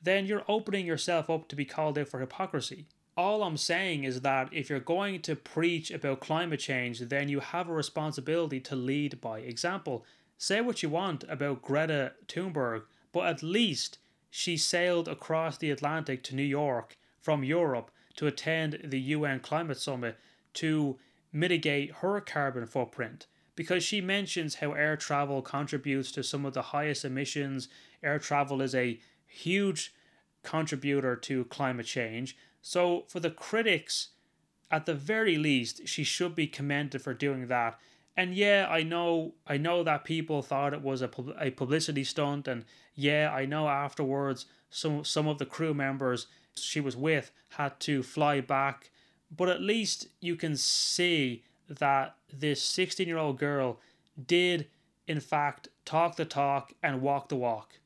[0.00, 2.86] then you're opening yourself up to be called out for hypocrisy.
[3.16, 7.40] All I'm saying is that if you're going to preach about climate change, then you
[7.40, 10.06] have a responsibility to lead by example.
[10.38, 13.98] Say what you want about Greta Thunberg, but at least
[14.30, 19.78] she sailed across the Atlantic to New York from Europe to attend the UN Climate
[19.78, 20.18] Summit
[20.54, 20.98] to
[21.32, 26.62] mitigate her carbon footprint because she mentions how air travel contributes to some of the
[26.62, 27.68] highest emissions.
[28.02, 29.94] Air travel is a huge
[30.42, 32.36] contributor to climate change.
[32.62, 34.10] So, for the critics,
[34.70, 37.78] at the very least, she should be commended for doing that.
[38.16, 42.46] And yeah, I know, I know that people thought it was a, a publicity stunt,
[42.46, 47.80] and yeah, I know afterwards some some of the crew members she was with had
[47.80, 48.90] to fly back,
[49.34, 53.80] but at least you can see that this 16 year old girl
[54.26, 54.68] did,
[55.06, 57.78] in fact, talk the talk and walk the walk,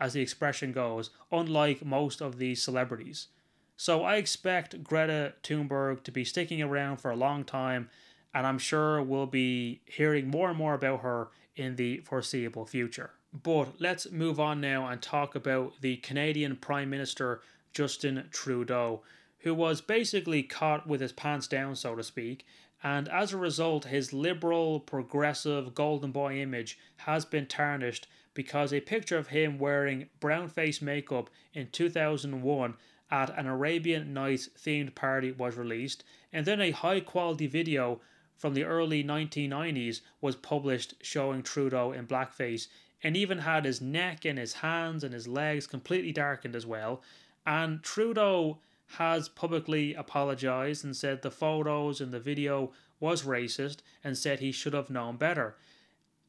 [0.00, 3.28] as the expression goes, unlike most of these celebrities.
[3.76, 7.90] So I expect Greta Thunberg to be sticking around for a long time
[8.36, 13.12] and I'm sure we'll be hearing more and more about her in the foreseeable future.
[13.32, 17.40] But let's move on now and talk about the Canadian Prime Minister
[17.72, 19.02] Justin Trudeau,
[19.40, 22.44] who was basically caught with his pants down, so to speak,
[22.82, 28.80] and as a result, his liberal, progressive, golden boy image has been tarnished because a
[28.80, 32.74] picture of him wearing brown face makeup in 2001
[33.10, 38.00] at an Arabian Nights themed party was released, and then a high quality video
[38.36, 42.68] from the early 1990s was published showing Trudeau in blackface
[43.02, 47.02] and even had his neck and his hands and his legs completely darkened as well.
[47.46, 48.58] And Trudeau
[48.98, 54.52] has publicly apologized and said the photos and the video was racist and said he
[54.52, 55.56] should have known better.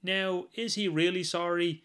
[0.03, 1.83] Now, is he really sorry?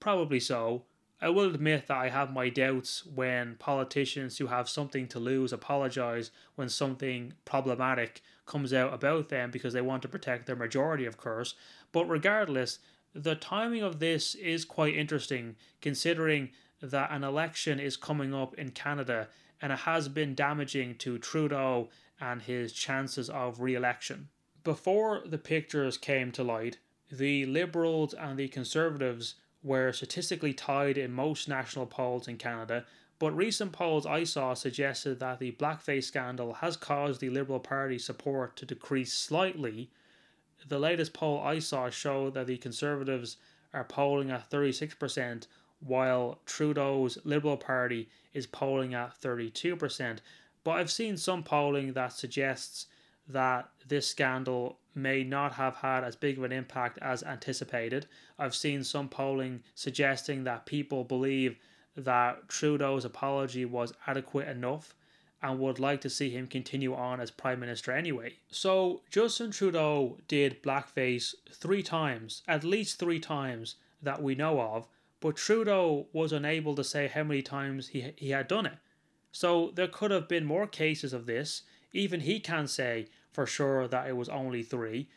[0.00, 0.84] Probably so.
[1.20, 5.52] I will admit that I have my doubts when politicians who have something to lose
[5.52, 11.06] apologize when something problematic comes out about them because they want to protect their majority,
[11.06, 11.54] of course.
[11.90, 12.78] But regardless,
[13.14, 16.50] the timing of this is quite interesting considering
[16.80, 19.28] that an election is coming up in Canada
[19.60, 21.88] and it has been damaging to Trudeau
[22.20, 24.28] and his chances of re election.
[24.62, 26.78] Before the pictures came to light,
[27.10, 32.84] the Liberals and the Conservatives were statistically tied in most national polls in Canada,
[33.18, 37.98] but recent polls I saw suggested that the blackface scandal has caused the Liberal Party
[37.98, 39.90] support to decrease slightly.
[40.68, 43.36] The latest poll I saw showed that the Conservatives
[43.74, 45.46] are polling at 36%,
[45.80, 50.18] while Trudeau's Liberal Party is polling at 32%.
[50.64, 52.86] But I've seen some polling that suggests
[53.28, 58.06] that this scandal may not have had as big of an impact as anticipated.
[58.38, 61.58] I've seen some polling suggesting that people believe
[61.96, 64.94] that Trudeau's apology was adequate enough
[65.42, 68.34] and would like to see him continue on as Prime Minister anyway.
[68.50, 74.88] So, Justin Trudeau did blackface three times, at least three times that we know of,
[75.20, 78.78] but Trudeau was unable to say how many times he, he had done it.
[79.30, 81.62] So, there could have been more cases of this.
[81.92, 85.08] Even he can say for sure that it was only three.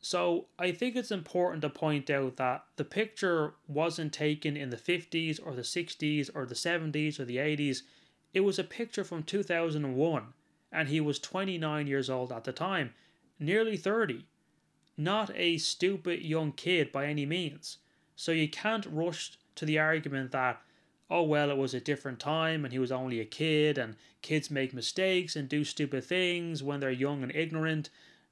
[0.00, 4.76] So, I think it's important to point out that the picture wasn't taken in the
[4.76, 7.82] 50s or the 60s or the 70s or the 80s
[8.34, 10.34] it was a picture from 2001,
[10.70, 12.92] and he was 29 years old at the time,
[13.38, 14.26] nearly 30.
[14.96, 17.78] Not a stupid young kid by any means.
[18.16, 20.60] So you can't rush to the argument that,
[21.10, 24.50] oh, well, it was a different time and he was only a kid, and kids
[24.50, 27.90] make mistakes and do stupid things when they're young and ignorant.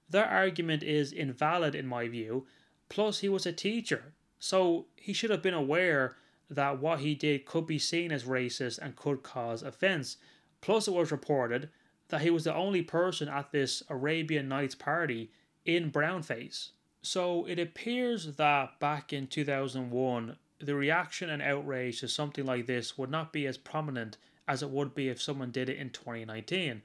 [0.09, 2.47] Their argument is invalid in my view.
[2.89, 6.17] Plus, he was a teacher, so he should have been aware
[6.49, 10.19] that what he did could be seen as racist and could cause offence.
[10.61, 11.69] Plus, it was reported
[12.09, 15.31] that he was the only person at this Arabian Nights party
[15.65, 16.71] in brownface.
[17.03, 22.97] So it appears that back in 2001, the reaction and outrage to something like this
[22.97, 24.17] would not be as prominent
[24.49, 26.83] as it would be if someone did it in 2019.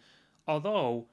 [0.47, 1.05] Although,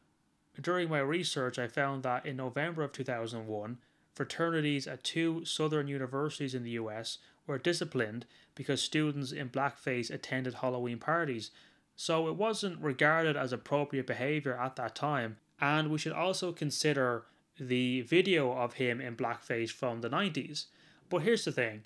[0.61, 3.79] during my research, I found that in November of 2001,
[4.15, 10.55] fraternities at two southern universities in the US were disciplined because students in blackface attended
[10.55, 11.51] Halloween parties,
[11.95, 15.37] so it wasn't regarded as appropriate behaviour at that time.
[15.61, 17.25] And we should also consider
[17.59, 20.67] the video of him in blackface from the 90s.
[21.09, 21.83] But here's the thing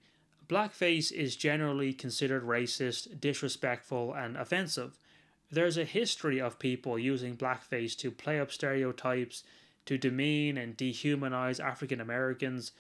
[0.48, 4.98] blackface is generally considered racist, disrespectful, and offensive.
[5.50, 9.44] There's a history of people using blackface to play up stereotypes,
[9.86, 12.72] to demean and dehumanize African Americans,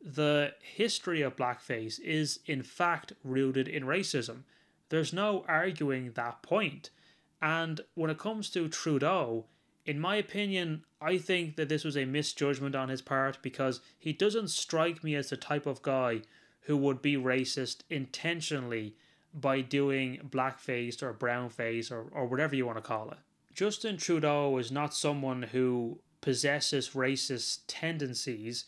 [0.00, 4.44] the history of blackface is in fact rooted in racism.
[4.90, 6.90] There's no arguing that point.
[7.42, 9.46] And when it comes to Trudeau,
[9.84, 14.12] in my opinion, I think that this was a misjudgment on his part because he
[14.12, 16.22] doesn't strike me as the type of guy
[16.62, 18.94] who would be racist intentionally
[19.32, 23.18] by doing blackface or brownface or, or whatever you want to call it.
[23.54, 28.64] Justin Trudeau is not someone who possesses racist tendencies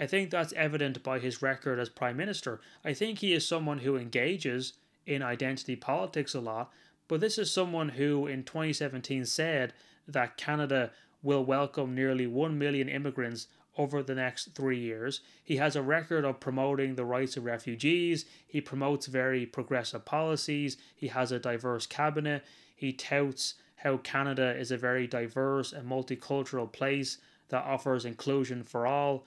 [0.00, 2.62] I think that's evident by his record as Prime Minister.
[2.82, 4.72] I think he is someone who engages
[5.04, 6.72] in identity politics a lot,
[7.06, 9.74] but this is someone who in 2017 said
[10.08, 10.90] that Canada
[11.22, 13.48] will welcome nearly 1 million immigrants
[13.80, 15.22] over the next three years.
[15.42, 18.26] He has a record of promoting the rights of refugees.
[18.46, 20.76] He promotes very progressive policies.
[20.94, 22.44] He has a diverse cabinet.
[22.76, 27.16] He touts how Canada is a very diverse and multicultural place
[27.48, 29.24] that offers inclusion for all.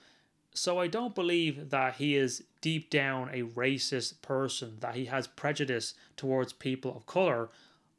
[0.53, 5.25] So I don't believe that he is deep down a racist person, that he has
[5.25, 7.49] prejudice towards people of colour,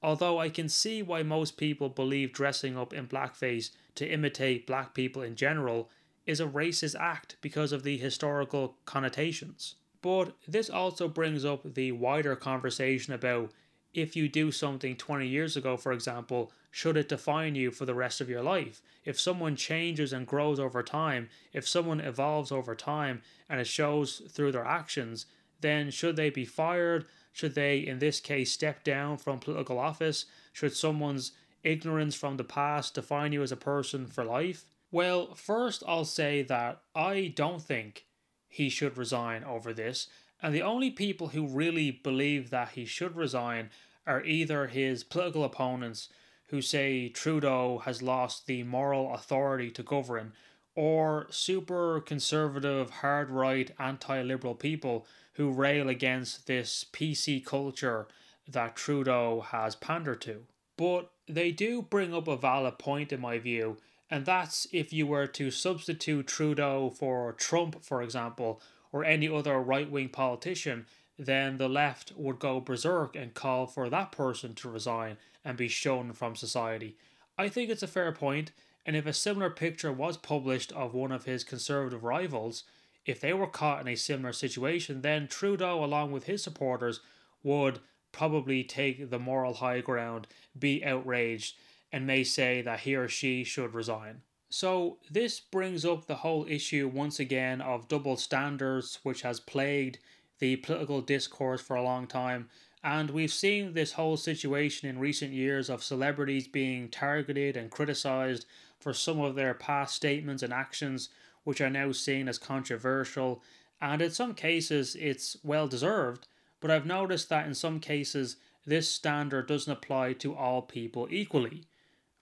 [0.04, 4.94] although I can see why most people believe dressing up in blackface to imitate black
[4.94, 5.90] people in general
[6.26, 9.76] is a racist act because of the historical connotations.
[10.02, 13.52] But this also brings up the wider conversation about
[13.94, 17.94] if you do something 20 years ago, for example, should it define you for the
[17.94, 18.82] rest of your life?
[19.04, 24.22] If someone changes and grows over time, if someone evolves over time and it shows
[24.28, 25.26] through their actions,
[25.60, 27.06] then should they be fired?
[27.32, 30.26] Should they, in this case, step down from political office?
[30.52, 31.32] Should someone's
[31.62, 34.66] ignorance from the past define you as a person for life?
[34.94, 38.06] Well, first, I'll say that I don't think
[38.46, 40.06] he should resign over this.
[40.40, 43.70] And the only people who really believe that he should resign
[44.06, 46.10] are either his political opponents
[46.50, 50.32] who say Trudeau has lost the moral authority to govern,
[50.76, 58.06] or super conservative, hard right, anti liberal people who rail against this PC culture
[58.46, 60.46] that Trudeau has pandered to.
[60.76, 63.78] But they do bring up a valid point, in my view,
[64.10, 68.60] and that's if you were to substitute Trudeau for Trump, for example,
[68.92, 70.86] or any other right wing politician,
[71.18, 75.68] then the left would go berserk and call for that person to resign and be
[75.68, 76.96] shunned from society.
[77.38, 78.52] I think it's a fair point,
[78.86, 82.64] and if a similar picture was published of one of his conservative rivals,
[83.06, 87.00] if they were caught in a similar situation, then Trudeau, along with his supporters,
[87.42, 87.80] would
[88.12, 90.26] probably take the moral high ground,
[90.58, 91.56] be outraged,
[91.94, 94.20] and may say that he or she should resign.
[94.50, 100.00] So, this brings up the whole issue once again of double standards, which has plagued
[100.40, 102.48] the political discourse for a long time.
[102.82, 108.44] And we've seen this whole situation in recent years of celebrities being targeted and criticized
[108.80, 111.10] for some of their past statements and actions,
[111.44, 113.40] which are now seen as controversial.
[113.80, 116.26] And in some cases, it's well deserved,
[116.58, 118.36] but I've noticed that in some cases,
[118.66, 121.62] this standard doesn't apply to all people equally.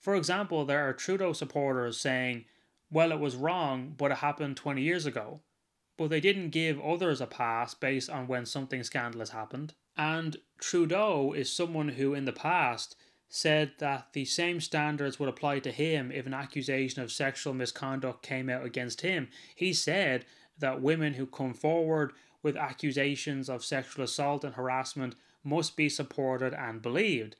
[0.02, 2.44] For example, there are Trudeau supporters saying,
[2.90, 5.40] well, it was wrong, but it happened 20 years ago.
[5.96, 9.74] But they didn't give others a pass based on when something scandalous happened.
[9.96, 12.96] And Trudeau is someone who, in the past,
[13.28, 18.22] said that the same standards would apply to him if an accusation of sexual misconduct
[18.22, 19.28] came out against him.
[19.54, 20.26] He said
[20.58, 26.52] that women who come forward with accusations of sexual assault and harassment must be supported
[26.52, 27.36] and believed.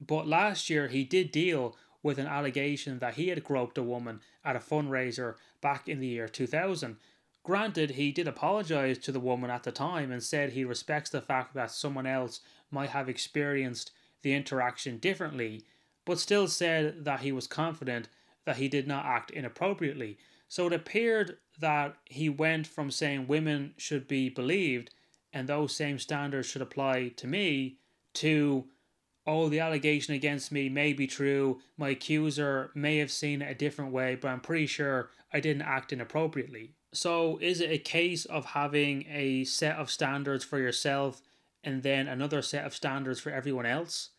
[0.00, 4.20] But last year he did deal with an allegation that he had groped a woman
[4.44, 6.96] at a fundraiser back in the year 2000.
[7.42, 11.20] Granted, he did apologize to the woman at the time and said he respects the
[11.20, 13.90] fact that someone else might have experienced
[14.22, 15.64] the interaction differently,
[16.04, 18.08] but still said that he was confident
[18.44, 20.16] that he did not act inappropriately.
[20.46, 24.90] So it appeared that he went from saying women should be believed
[25.32, 27.78] and those same standards should apply to me
[28.14, 28.66] to
[29.26, 33.54] oh the allegation against me may be true my accuser may have seen it a
[33.54, 38.24] different way but i'm pretty sure i didn't act inappropriately so, is it a case
[38.24, 41.20] of having a set of standards for yourself
[41.62, 44.10] and then another set of standards for everyone else?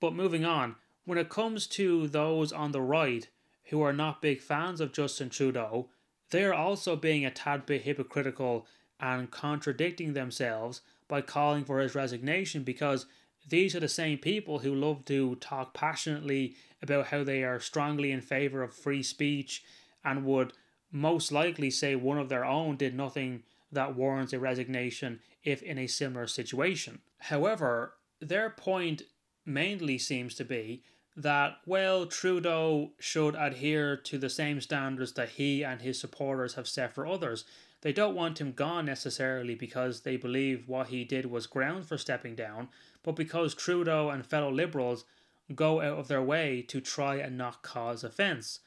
[0.00, 0.74] But moving on,
[1.04, 3.28] when it comes to those on the right
[3.66, 5.90] who are not big fans of Justin Trudeau,
[6.30, 8.66] they are also being a tad bit hypocritical
[8.98, 13.06] and contradicting themselves by calling for his resignation because
[13.48, 18.12] these are the same people who love to talk passionately about how they are strongly
[18.12, 19.64] in favour of free speech
[20.04, 20.52] and would
[20.90, 25.78] most likely say one of their own did nothing that warrants a resignation if in
[25.78, 27.00] a similar situation.
[27.18, 29.02] However, their point
[29.44, 30.82] mainly seems to be
[31.16, 36.68] that, well, Trudeau should adhere to the same standards that he and his supporters have
[36.68, 37.44] set for others.
[37.80, 41.98] They don't want him gone necessarily because they believe what he did was ground for
[41.98, 42.68] stepping down,
[43.08, 45.06] but because Trudeau and fellow Liberals
[45.54, 48.60] go out of their way to try and not cause offence.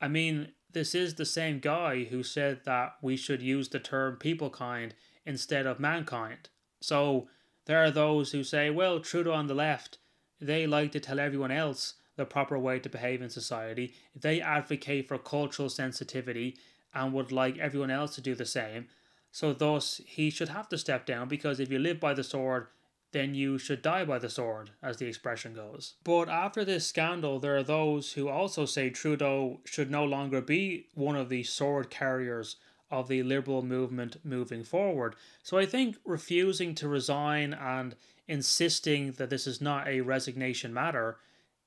[0.00, 4.14] I mean, this is the same guy who said that we should use the term
[4.14, 4.94] people kind
[5.26, 6.50] instead of mankind.
[6.80, 7.26] So
[7.66, 9.98] there are those who say, well, Trudeau on the left,
[10.40, 13.92] they like to tell everyone else the proper way to behave in society.
[14.14, 16.56] They advocate for cultural sensitivity
[16.94, 18.86] and would like everyone else to do the same.
[19.32, 22.68] So thus he should have to step down because if you live by the sword,
[23.12, 25.94] then you should die by the sword, as the expression goes.
[26.04, 30.86] But after this scandal, there are those who also say Trudeau should no longer be
[30.94, 32.56] one of the sword carriers
[32.90, 35.14] of the liberal movement moving forward.
[35.42, 37.94] So I think refusing to resign and
[38.26, 41.18] insisting that this is not a resignation matter,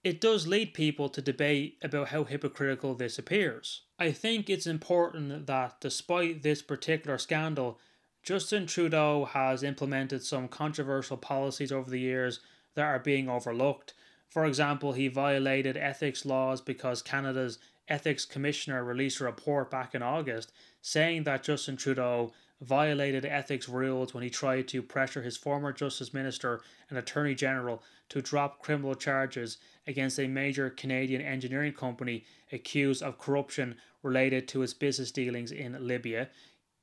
[0.04, 3.84] it does lead people to debate about how hypocritical this appears.
[3.98, 7.80] I think it's important that despite this particular scandal,
[8.24, 12.40] Justin Trudeau has implemented some controversial policies over the years
[12.74, 13.94] that are being overlooked.
[14.30, 17.60] For example, he violated ethics laws because Canada's
[17.90, 24.14] Ethics Commissioner released a report back in August saying that Justin Trudeau violated ethics rules
[24.14, 28.96] when he tried to pressure his former Justice Minister and Attorney General to drop criminal
[28.96, 35.52] charges against a major Canadian engineering company accused of corruption related to its business dealings
[35.52, 36.30] in Libya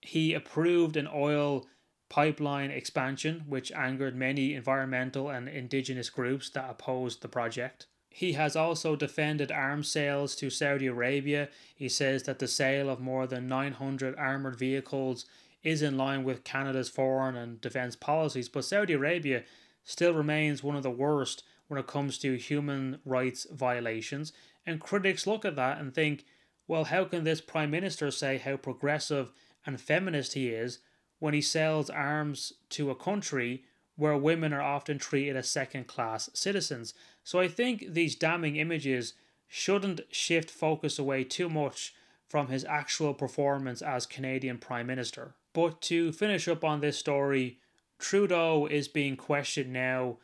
[0.00, 1.66] he approved an oil
[2.08, 7.86] pipeline expansion, which angered many environmental and indigenous groups that opposed the project.
[8.10, 11.48] He has also defended arms sales to Saudi Arabia.
[11.76, 15.26] He says that the sale of more than 900 armoured vehicles
[15.62, 19.44] is in line with Canada's foreign and defence policies, but Saudi Arabia
[19.84, 24.32] still remains one of the worst when it comes to human rights violations.
[24.66, 26.24] And critics look at that and think,
[26.66, 29.32] well, how can this Prime Minister say how progressive
[29.66, 30.80] and feminist he is
[31.18, 33.64] when he sells arms to a country
[33.96, 36.94] where women are often treated as second class citizens.
[37.22, 39.14] So I think these damning images
[39.46, 41.94] shouldn't shift focus away too much
[42.26, 45.34] from his actual performance as Canadian Prime Minister.
[45.52, 47.58] But to finish up on this story,
[47.98, 50.18] Trudeau is being questioned now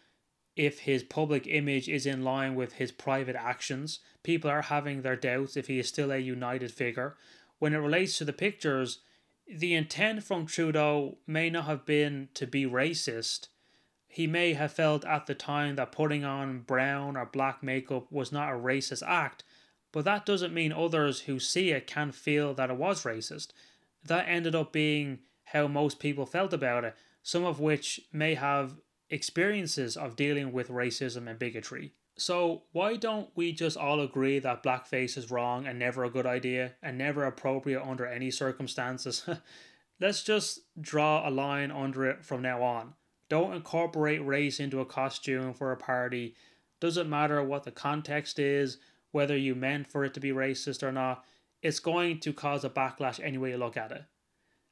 [0.55, 3.99] if his public image is in line with his private actions.
[4.23, 7.17] People are having their doubts if he is still a united figure.
[7.59, 9.01] When it relates to the pictures,
[9.49, 13.49] the intent from Trudeau may not have been to be racist.
[14.09, 18.33] He may have felt at the time that putting on brown or black makeup was
[18.33, 19.45] not a racist act,
[19.93, 23.49] but that doesn't mean others who see it can feel that it was racist.
[24.05, 28.77] That ended up being how most people felt about it, some of which may have
[29.11, 31.93] experiences of dealing with racism and bigotry.
[32.19, 36.25] So, why don't we just all agree that blackface is wrong and never a good
[36.25, 39.29] idea and never appropriate under any circumstances?
[40.01, 42.95] Let's just draw a line under it from now on.
[43.29, 46.35] Don't incorporate race into a costume for a party.
[46.81, 48.79] Doesn't matter what the context is,
[49.13, 51.25] whether you meant for it to be racist or not,
[51.63, 54.05] it's going to cause a backlash any way you look at it.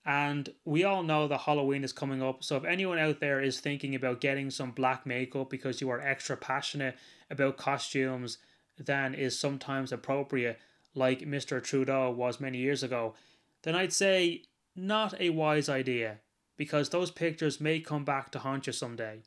[0.06, 2.44] And we all know that Halloween is coming up.
[2.44, 6.00] So if anyone out there is thinking about getting some black makeup because you are
[6.00, 6.96] extra passionate
[7.30, 8.38] about costumes
[8.78, 10.58] than is sometimes appropriate,
[10.94, 11.62] like Mr.
[11.62, 13.14] Trudeau was many years ago,
[13.62, 14.42] then I'd say
[14.76, 16.18] not a wise idea
[16.56, 19.22] because those pictures may come back to haunt you someday.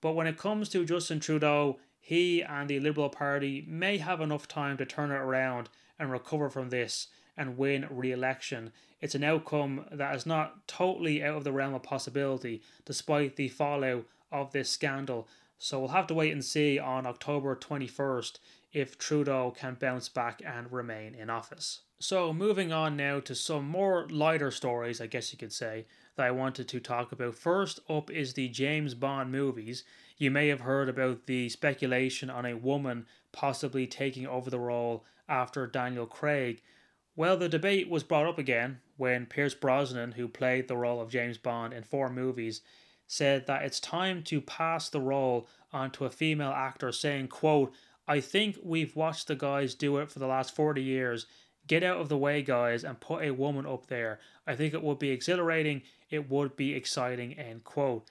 [0.00, 4.48] But when it comes to Justin Trudeau, he and the Liberal Party may have enough
[4.48, 5.68] time to turn it around
[5.98, 7.08] and recover from this
[7.40, 8.70] and win re election
[9.00, 13.48] it's an outcome that is not totally out of the realm of possibility, despite the
[13.48, 15.26] fallout of this scandal.
[15.58, 18.38] So we'll have to wait and see on October 21st
[18.72, 21.80] if Trudeau can bounce back and remain in office.
[22.02, 25.86] So, moving on now to some more lighter stories, I guess you could say,
[26.16, 27.34] that I wanted to talk about.
[27.34, 29.84] First up is the James Bond movies.
[30.16, 35.04] You may have heard about the speculation on a woman possibly taking over the role
[35.28, 36.62] after Daniel Craig.
[37.20, 41.10] Well, the debate was brought up again when Pierce Brosnan, who played the role of
[41.10, 42.62] James Bond in four movies,
[43.06, 47.74] said that it's time to pass the role on to a female actor, saying, quote,
[48.08, 51.26] I think we've watched the guys do it for the last 40 years.
[51.66, 54.18] Get out of the way, guys, and put a woman up there.
[54.46, 55.82] I think it would be exhilarating.
[56.08, 58.08] It would be exciting, end quote.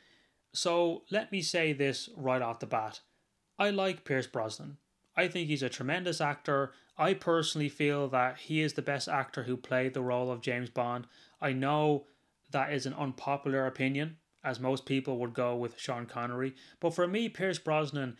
[0.53, 2.99] So let me say this right off the bat.
[3.57, 4.77] I like Pierce Brosnan.
[5.19, 6.71] I think he's a tremendous actor.
[6.97, 10.69] I personally feel that he is the best actor who played the role of James
[10.69, 11.07] Bond.
[11.41, 12.05] I know
[12.51, 14.15] that is an unpopular opinion,
[14.45, 18.15] as most people would go with Sean Connery, but for me, Pierce Brosnan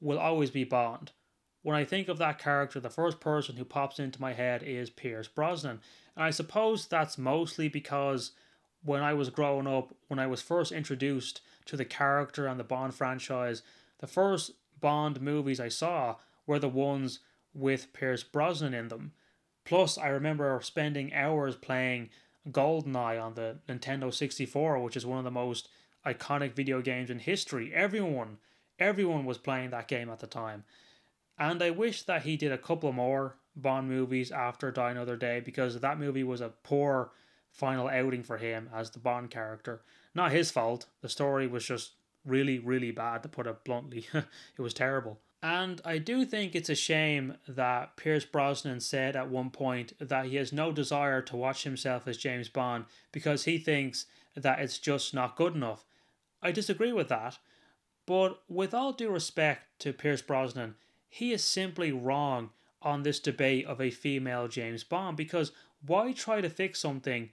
[0.00, 1.10] will always be Bond.
[1.62, 4.90] When I think of that character, the first person who pops into my head is
[4.90, 5.80] Pierce Brosnan.
[6.14, 8.30] And I suppose that's mostly because
[8.84, 12.64] when I was growing up, when I was first introduced to the character and the
[12.64, 13.62] Bond franchise,
[13.98, 16.16] the first Bond movies I saw
[16.46, 17.20] were the ones
[17.52, 19.12] with Pierce Brosnan in them.
[19.64, 22.10] Plus, I remember spending hours playing
[22.50, 25.68] GoldenEye on the Nintendo 64, which is one of the most
[26.04, 27.72] iconic video games in history.
[27.74, 28.38] Everyone,
[28.78, 30.64] everyone was playing that game at the time.
[31.38, 35.40] And I wish that he did a couple more Bond movies after Die Another Day
[35.40, 37.12] because that movie was a poor
[37.50, 39.82] final outing for him as the Bond character.
[40.14, 40.86] Not his fault.
[41.00, 41.92] The story was just
[42.24, 44.06] really, really bad, to put it bluntly.
[44.14, 45.20] it was terrible.
[45.44, 50.24] And I do think it's a shame that Pierce Brosnan said at one point that
[50.24, 54.78] he has no desire to watch himself as James Bond because he thinks that it's
[54.78, 55.84] just not good enough.
[56.40, 57.36] I disagree with that,
[58.06, 60.76] but with all due respect to Pierce Brosnan,
[61.10, 62.48] he is simply wrong
[62.80, 65.52] on this debate of a female James Bond because
[65.86, 67.28] why try to fix something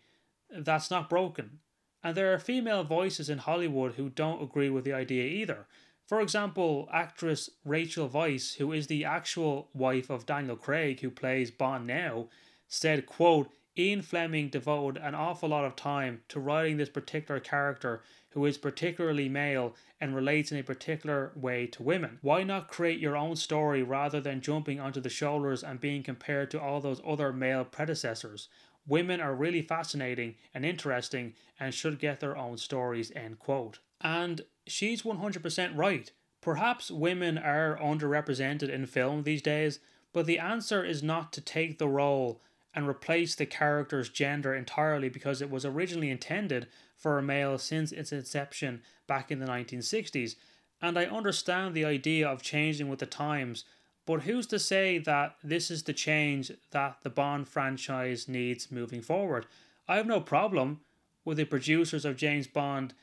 [0.50, 1.60] that's not broken?
[2.04, 5.68] And there are female voices in Hollywood who don't agree with the idea either.
[6.08, 11.52] For example, actress Rachel Weisz, who is the actual wife of Daniel Craig, who plays
[11.52, 12.28] Bond now,
[12.68, 18.04] said, quote, Ian Fleming devoted an awful lot of time to writing this particular character
[18.32, 22.18] who is particularly male and relates in a particular way to women.
[22.22, 26.52] Why not create your own story rather than jumping onto the shoulders and being compared
[26.52, 28.50] to all those other male predecessors?
[28.86, 33.80] Women are really fascinating and interesting and should get their own stories, end quote.
[34.02, 34.42] And
[34.72, 36.12] she's 100% right.
[36.42, 39.80] Perhaps women are underrepresented in film these days,
[40.14, 42.42] but the answer is not to take the role
[42.74, 47.92] and replace the character's gender entirely because it was originally intended for a male since
[47.92, 50.36] its inception back in the 1960s.
[50.82, 53.66] And I understand the idea of changing with the times,
[54.06, 59.02] but who's to say that this is the change that the Bond franchise needs moving
[59.02, 59.46] forward?
[59.88, 60.82] I have no problem
[61.24, 62.94] with the producers of James Bond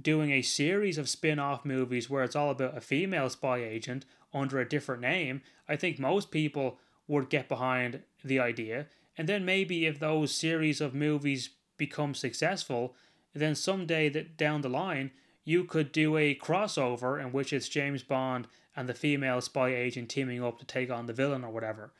[0.00, 4.04] doing a series of spin off movies where it's all about a female spy agent
[4.32, 8.86] under a different name, I think most people would get behind the idea.
[9.16, 12.94] And then maybe if those series of movies become successful,
[13.34, 15.10] then someday that down the line
[15.44, 18.46] you could do a crossover in which it's James Bond
[18.76, 21.92] and the female spy agent teaming up to take on the villain or whatever.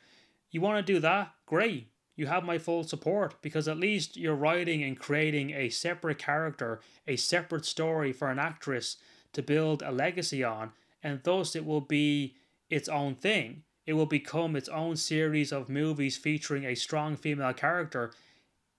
[0.51, 1.33] You want to do that?
[1.45, 1.89] Great
[2.19, 6.81] you have my full support because at least you're writing and creating a separate character,
[7.07, 8.97] a separate story for an actress
[9.31, 12.35] to build a legacy on, and thus it will be
[12.69, 13.63] its own thing.
[13.85, 18.11] It will become its own series of movies featuring a strong female character.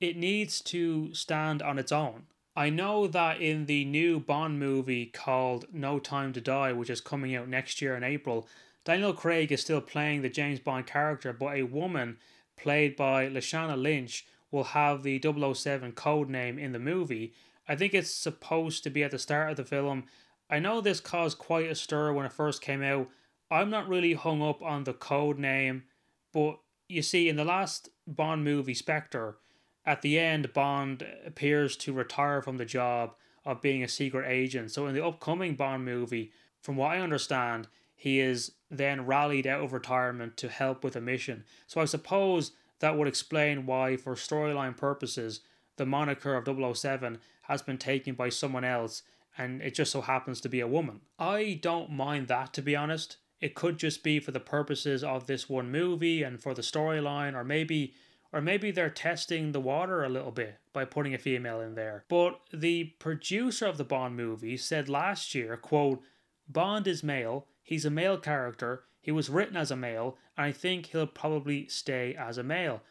[0.01, 2.27] It needs to stand on its own.
[2.55, 7.01] I know that in the new Bond movie called No Time to Die, which is
[7.01, 8.47] coming out next year in April,
[8.85, 12.19] Daniel Craig is still playing the James Bond character, but a woman
[12.63, 17.33] played by Lashana Lynch will have the 007 code name in the movie.
[17.69, 20.05] I think it's supposed to be at the start of the film.
[20.49, 23.09] I know this caused quite a stir when it first came out.
[23.51, 25.85] I'm not really hung up on the code name,
[26.33, 26.59] but
[26.89, 29.39] you see, in the last Bond movie, Spectre,
[29.87, 34.73] at the end, Bond appears to retire from the job of being a secret agent.
[34.73, 37.69] So in the upcoming Bond movie, from what I understand,
[38.01, 41.45] he is then rallied out of retirement to help with a mission.
[41.67, 45.41] So I suppose that would explain why, for storyline purposes,
[45.77, 49.03] the moniker of 007 has been taken by someone else
[49.37, 51.01] and it just so happens to be a woman.
[51.19, 53.19] I don't mind that, to be honest.
[53.39, 57.35] It could just be for the purposes of this one movie and for the storyline,
[57.35, 57.93] or maybe
[58.33, 62.05] or maybe they're testing the water a little bit by putting a female in there.
[62.09, 66.01] But the producer of the Bond movie said last year, quote,
[66.49, 70.53] Bond is male, he's a male character, he was written as a male, and I
[70.53, 72.83] think he'll probably stay as a male.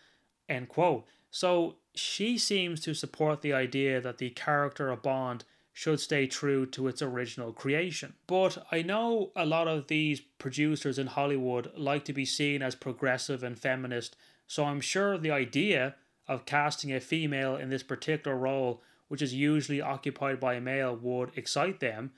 [0.48, 1.06] End quote.
[1.30, 6.66] So she seems to support the idea that the character of Bond should stay true
[6.66, 8.14] to its original creation.
[8.26, 12.74] But I know a lot of these producers in Hollywood like to be seen as
[12.74, 14.16] progressive and feminist
[14.50, 15.96] so I'm sure the idea
[16.28, 20.96] of casting a female in this particular role, which is usually occupied by a male,
[20.96, 22.14] would excite them,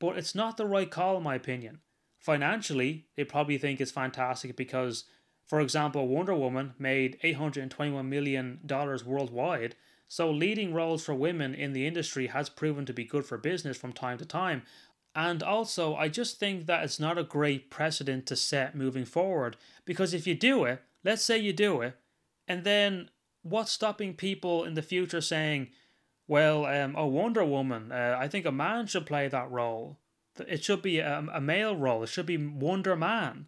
[0.00, 1.78] but it's not the right call, in my opinion.
[2.18, 5.04] Financially, they probably think it's fantastic because,
[5.46, 8.60] for example, Wonder Woman made $821 million
[9.06, 9.76] worldwide,
[10.08, 13.76] so leading roles for women in the industry has proven to be good for business
[13.76, 14.62] from time to time.
[15.14, 19.56] And also, I just think that it's not a great precedent to set moving forward
[19.84, 21.96] because if you do it, let's say you do it,
[22.46, 23.10] and then
[23.42, 25.68] what's stopping people in the future saying,
[26.26, 29.98] well, um, oh, Wonder Woman, uh, I think a man should play that role.
[30.46, 32.02] It should be a, a male role.
[32.02, 33.46] It should be Wonder Man.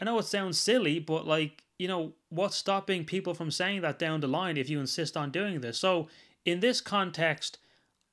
[0.00, 3.98] I know it sounds silly, but like, you know, what's stopping people from saying that
[3.98, 5.78] down the line if you insist on doing this?
[5.78, 6.08] So,
[6.44, 7.58] in this context,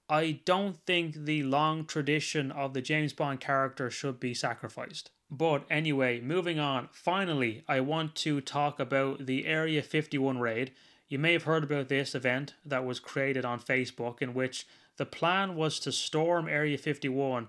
[0.08, 5.12] I don't think the long tradition of the James Bond character should be sacrificed.
[5.32, 6.90] But anyway, moving on.
[6.92, 10.72] Finally, I want to talk about the Area 51 raid.
[11.08, 15.06] You may have heard about this event that was created on Facebook in which the
[15.06, 17.48] plan was to storm Area 51,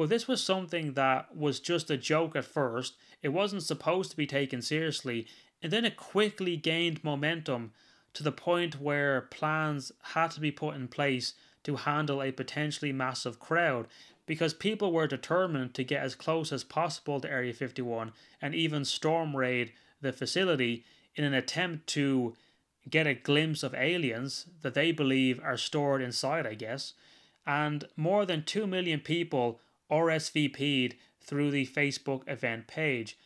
[0.00, 2.94] but this was something that was just a joke at first.
[3.22, 5.26] It wasn't supposed to be taken seriously,
[5.62, 7.72] and then it quickly gained momentum
[8.14, 11.34] to the point where plans had to be put in place
[11.64, 13.88] to handle a potentially massive crowd
[14.24, 18.86] because people were determined to get as close as possible to Area 51 and even
[18.86, 19.70] storm raid
[20.00, 20.82] the facility
[21.14, 22.34] in an attempt to
[22.88, 26.94] get a glimpse of aliens that they believe are stored inside, I guess.
[27.46, 33.18] And more than 2 million people RSVP'd through the Facebook event page.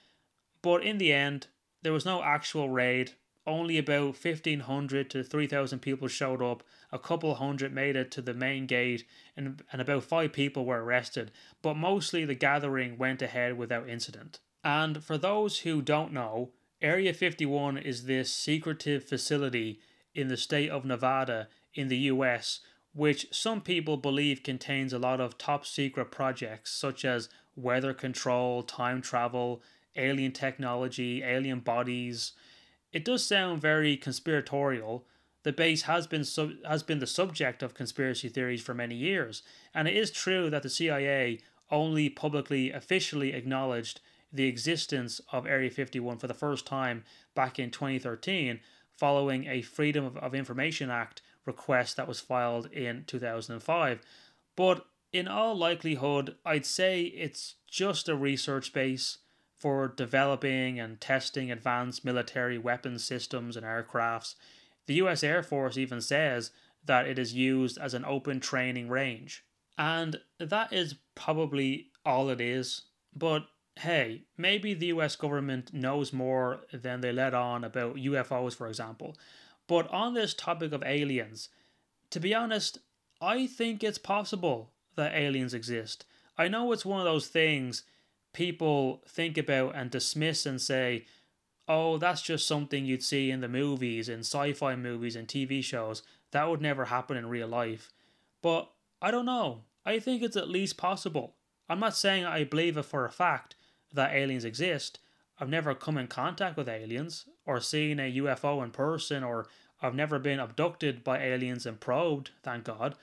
[0.63, 1.49] But in the end,
[1.83, 3.13] there was no actual raid.
[3.47, 8.33] Only about 1,500 to 3,000 people showed up, a couple hundred made it to the
[8.33, 9.05] main gate,
[9.37, 14.39] and, and about five people were arrested, but mostly the gathering went ahead without incident.
[14.63, 19.81] And for those who don't know, Area 51 is this secretive facility
[20.15, 22.61] in the state of Nevada in the US,
[22.95, 28.63] which some people believe contains a lot of top secret projects such as weather control,
[28.63, 29.61] time travel,
[29.97, 32.33] alien technology, alien bodies.
[32.93, 35.05] It does sound very conspiratorial,
[35.45, 39.43] the base has been sub- has been the subject of conspiracy theories for many years,
[39.75, 41.39] and it is true that the CIA
[41.71, 44.01] only publicly officially acknowledged
[44.33, 48.61] the existence of Area 51 for the first time back in 2013
[48.97, 54.01] following a Freedom of, of Information Act request that was filed in 2005.
[54.57, 59.19] But in all likelihood, I'd say it's just a research base
[59.59, 64.35] for developing and testing advanced military weapons systems and aircrafts
[64.87, 66.51] the US Air Force even says
[66.85, 69.45] that it is used as an open training range.
[69.79, 72.83] And that is probably all it is.
[73.15, 73.47] But
[73.81, 79.17] hey, maybe the US government knows more than they let on about UFOs, for example.
[79.67, 81.49] But on this topic of aliens,
[82.11, 82.79] to be honest,
[83.21, 86.05] I think it's possible that aliens exist.
[86.37, 87.85] I know it's one of those things
[88.33, 91.07] people think about and dismiss and say,
[91.67, 95.65] oh, that's just something you'd see in the movies, in sci fi movies and TV
[95.65, 96.03] shows.
[96.33, 97.91] That would never happen in real life.
[98.43, 99.63] But I don't know.
[99.87, 101.35] I think it's at least possible.
[101.69, 103.55] I'm not saying I believe it for a fact
[103.93, 104.99] that aliens exist.
[105.39, 109.47] I've never come in contact with aliens or seen a UFO in person or
[109.83, 112.95] I've never been abducted by aliens and probed, thank God.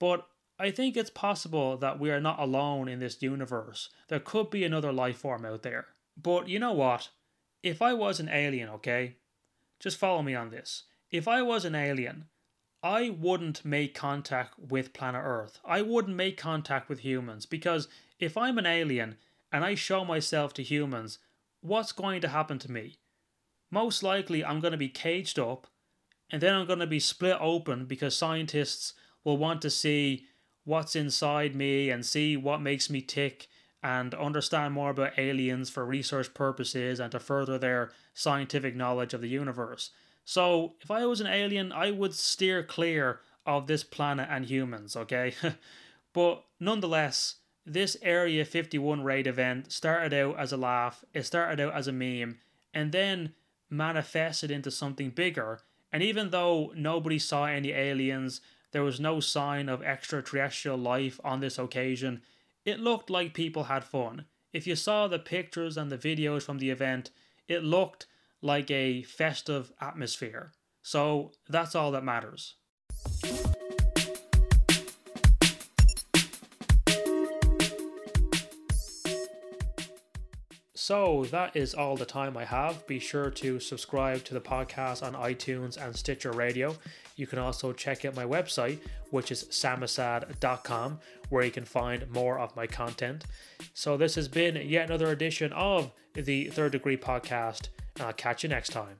[0.00, 0.26] But
[0.58, 3.90] I think it's possible that we are not alone in this universe.
[4.08, 5.86] There could be another life form out there.
[6.20, 7.10] But you know what?
[7.62, 9.16] If I was an alien, okay?
[9.80, 10.84] Just follow me on this.
[11.10, 12.26] If I was an alien,
[12.82, 15.58] I wouldn't make contact with planet Earth.
[15.64, 17.88] I wouldn't make contact with humans because
[18.18, 19.16] if I'm an alien
[19.50, 21.18] and I show myself to humans,
[21.60, 22.98] what's going to happen to me?
[23.70, 25.66] Most likely, I'm going to be caged up
[26.30, 30.26] and then I'm going to be split open because scientists will want to see
[30.64, 33.48] what's inside me and see what makes me tick
[33.82, 39.20] and understand more about aliens for research purposes and to further their scientific knowledge of
[39.20, 39.90] the universe.
[40.24, 44.96] So, if I was an alien, I would steer clear of this planet and humans,
[44.96, 45.34] okay?
[46.14, 47.36] but nonetheless,
[47.66, 51.92] this Area 51 raid event started out as a laugh, it started out as a
[51.92, 52.38] meme,
[52.72, 53.34] and then
[53.76, 55.60] manifested into something bigger.
[55.92, 58.40] And even though nobody saw any aliens,
[58.72, 62.22] there was no sign of extraterrestrial life on this occasion,
[62.64, 64.24] it looked like people had fun.
[64.52, 67.10] If you saw the pictures and the videos from the event,
[67.48, 68.06] it looked
[68.40, 70.52] like a festive atmosphere.
[70.82, 72.54] So that's all that matters.
[80.86, 82.86] So that is all the time I have.
[82.86, 86.76] Be sure to subscribe to the podcast on iTunes and Stitcher Radio.
[87.16, 90.98] You can also check out my website, which is samasad.com,
[91.30, 93.24] where you can find more of my content.
[93.72, 97.68] So this has been yet another edition of the Third Degree Podcast.
[97.98, 98.98] I'll catch you next time.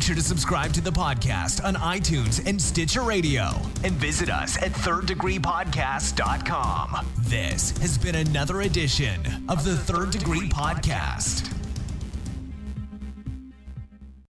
[0.00, 3.50] Make sure to subscribe to the podcast on iTunes and Stitcher Radio
[3.84, 7.06] and visit us at thirddegreepodcast.com.
[7.18, 9.20] This has been another edition
[9.50, 11.59] of the Third Degree Podcast.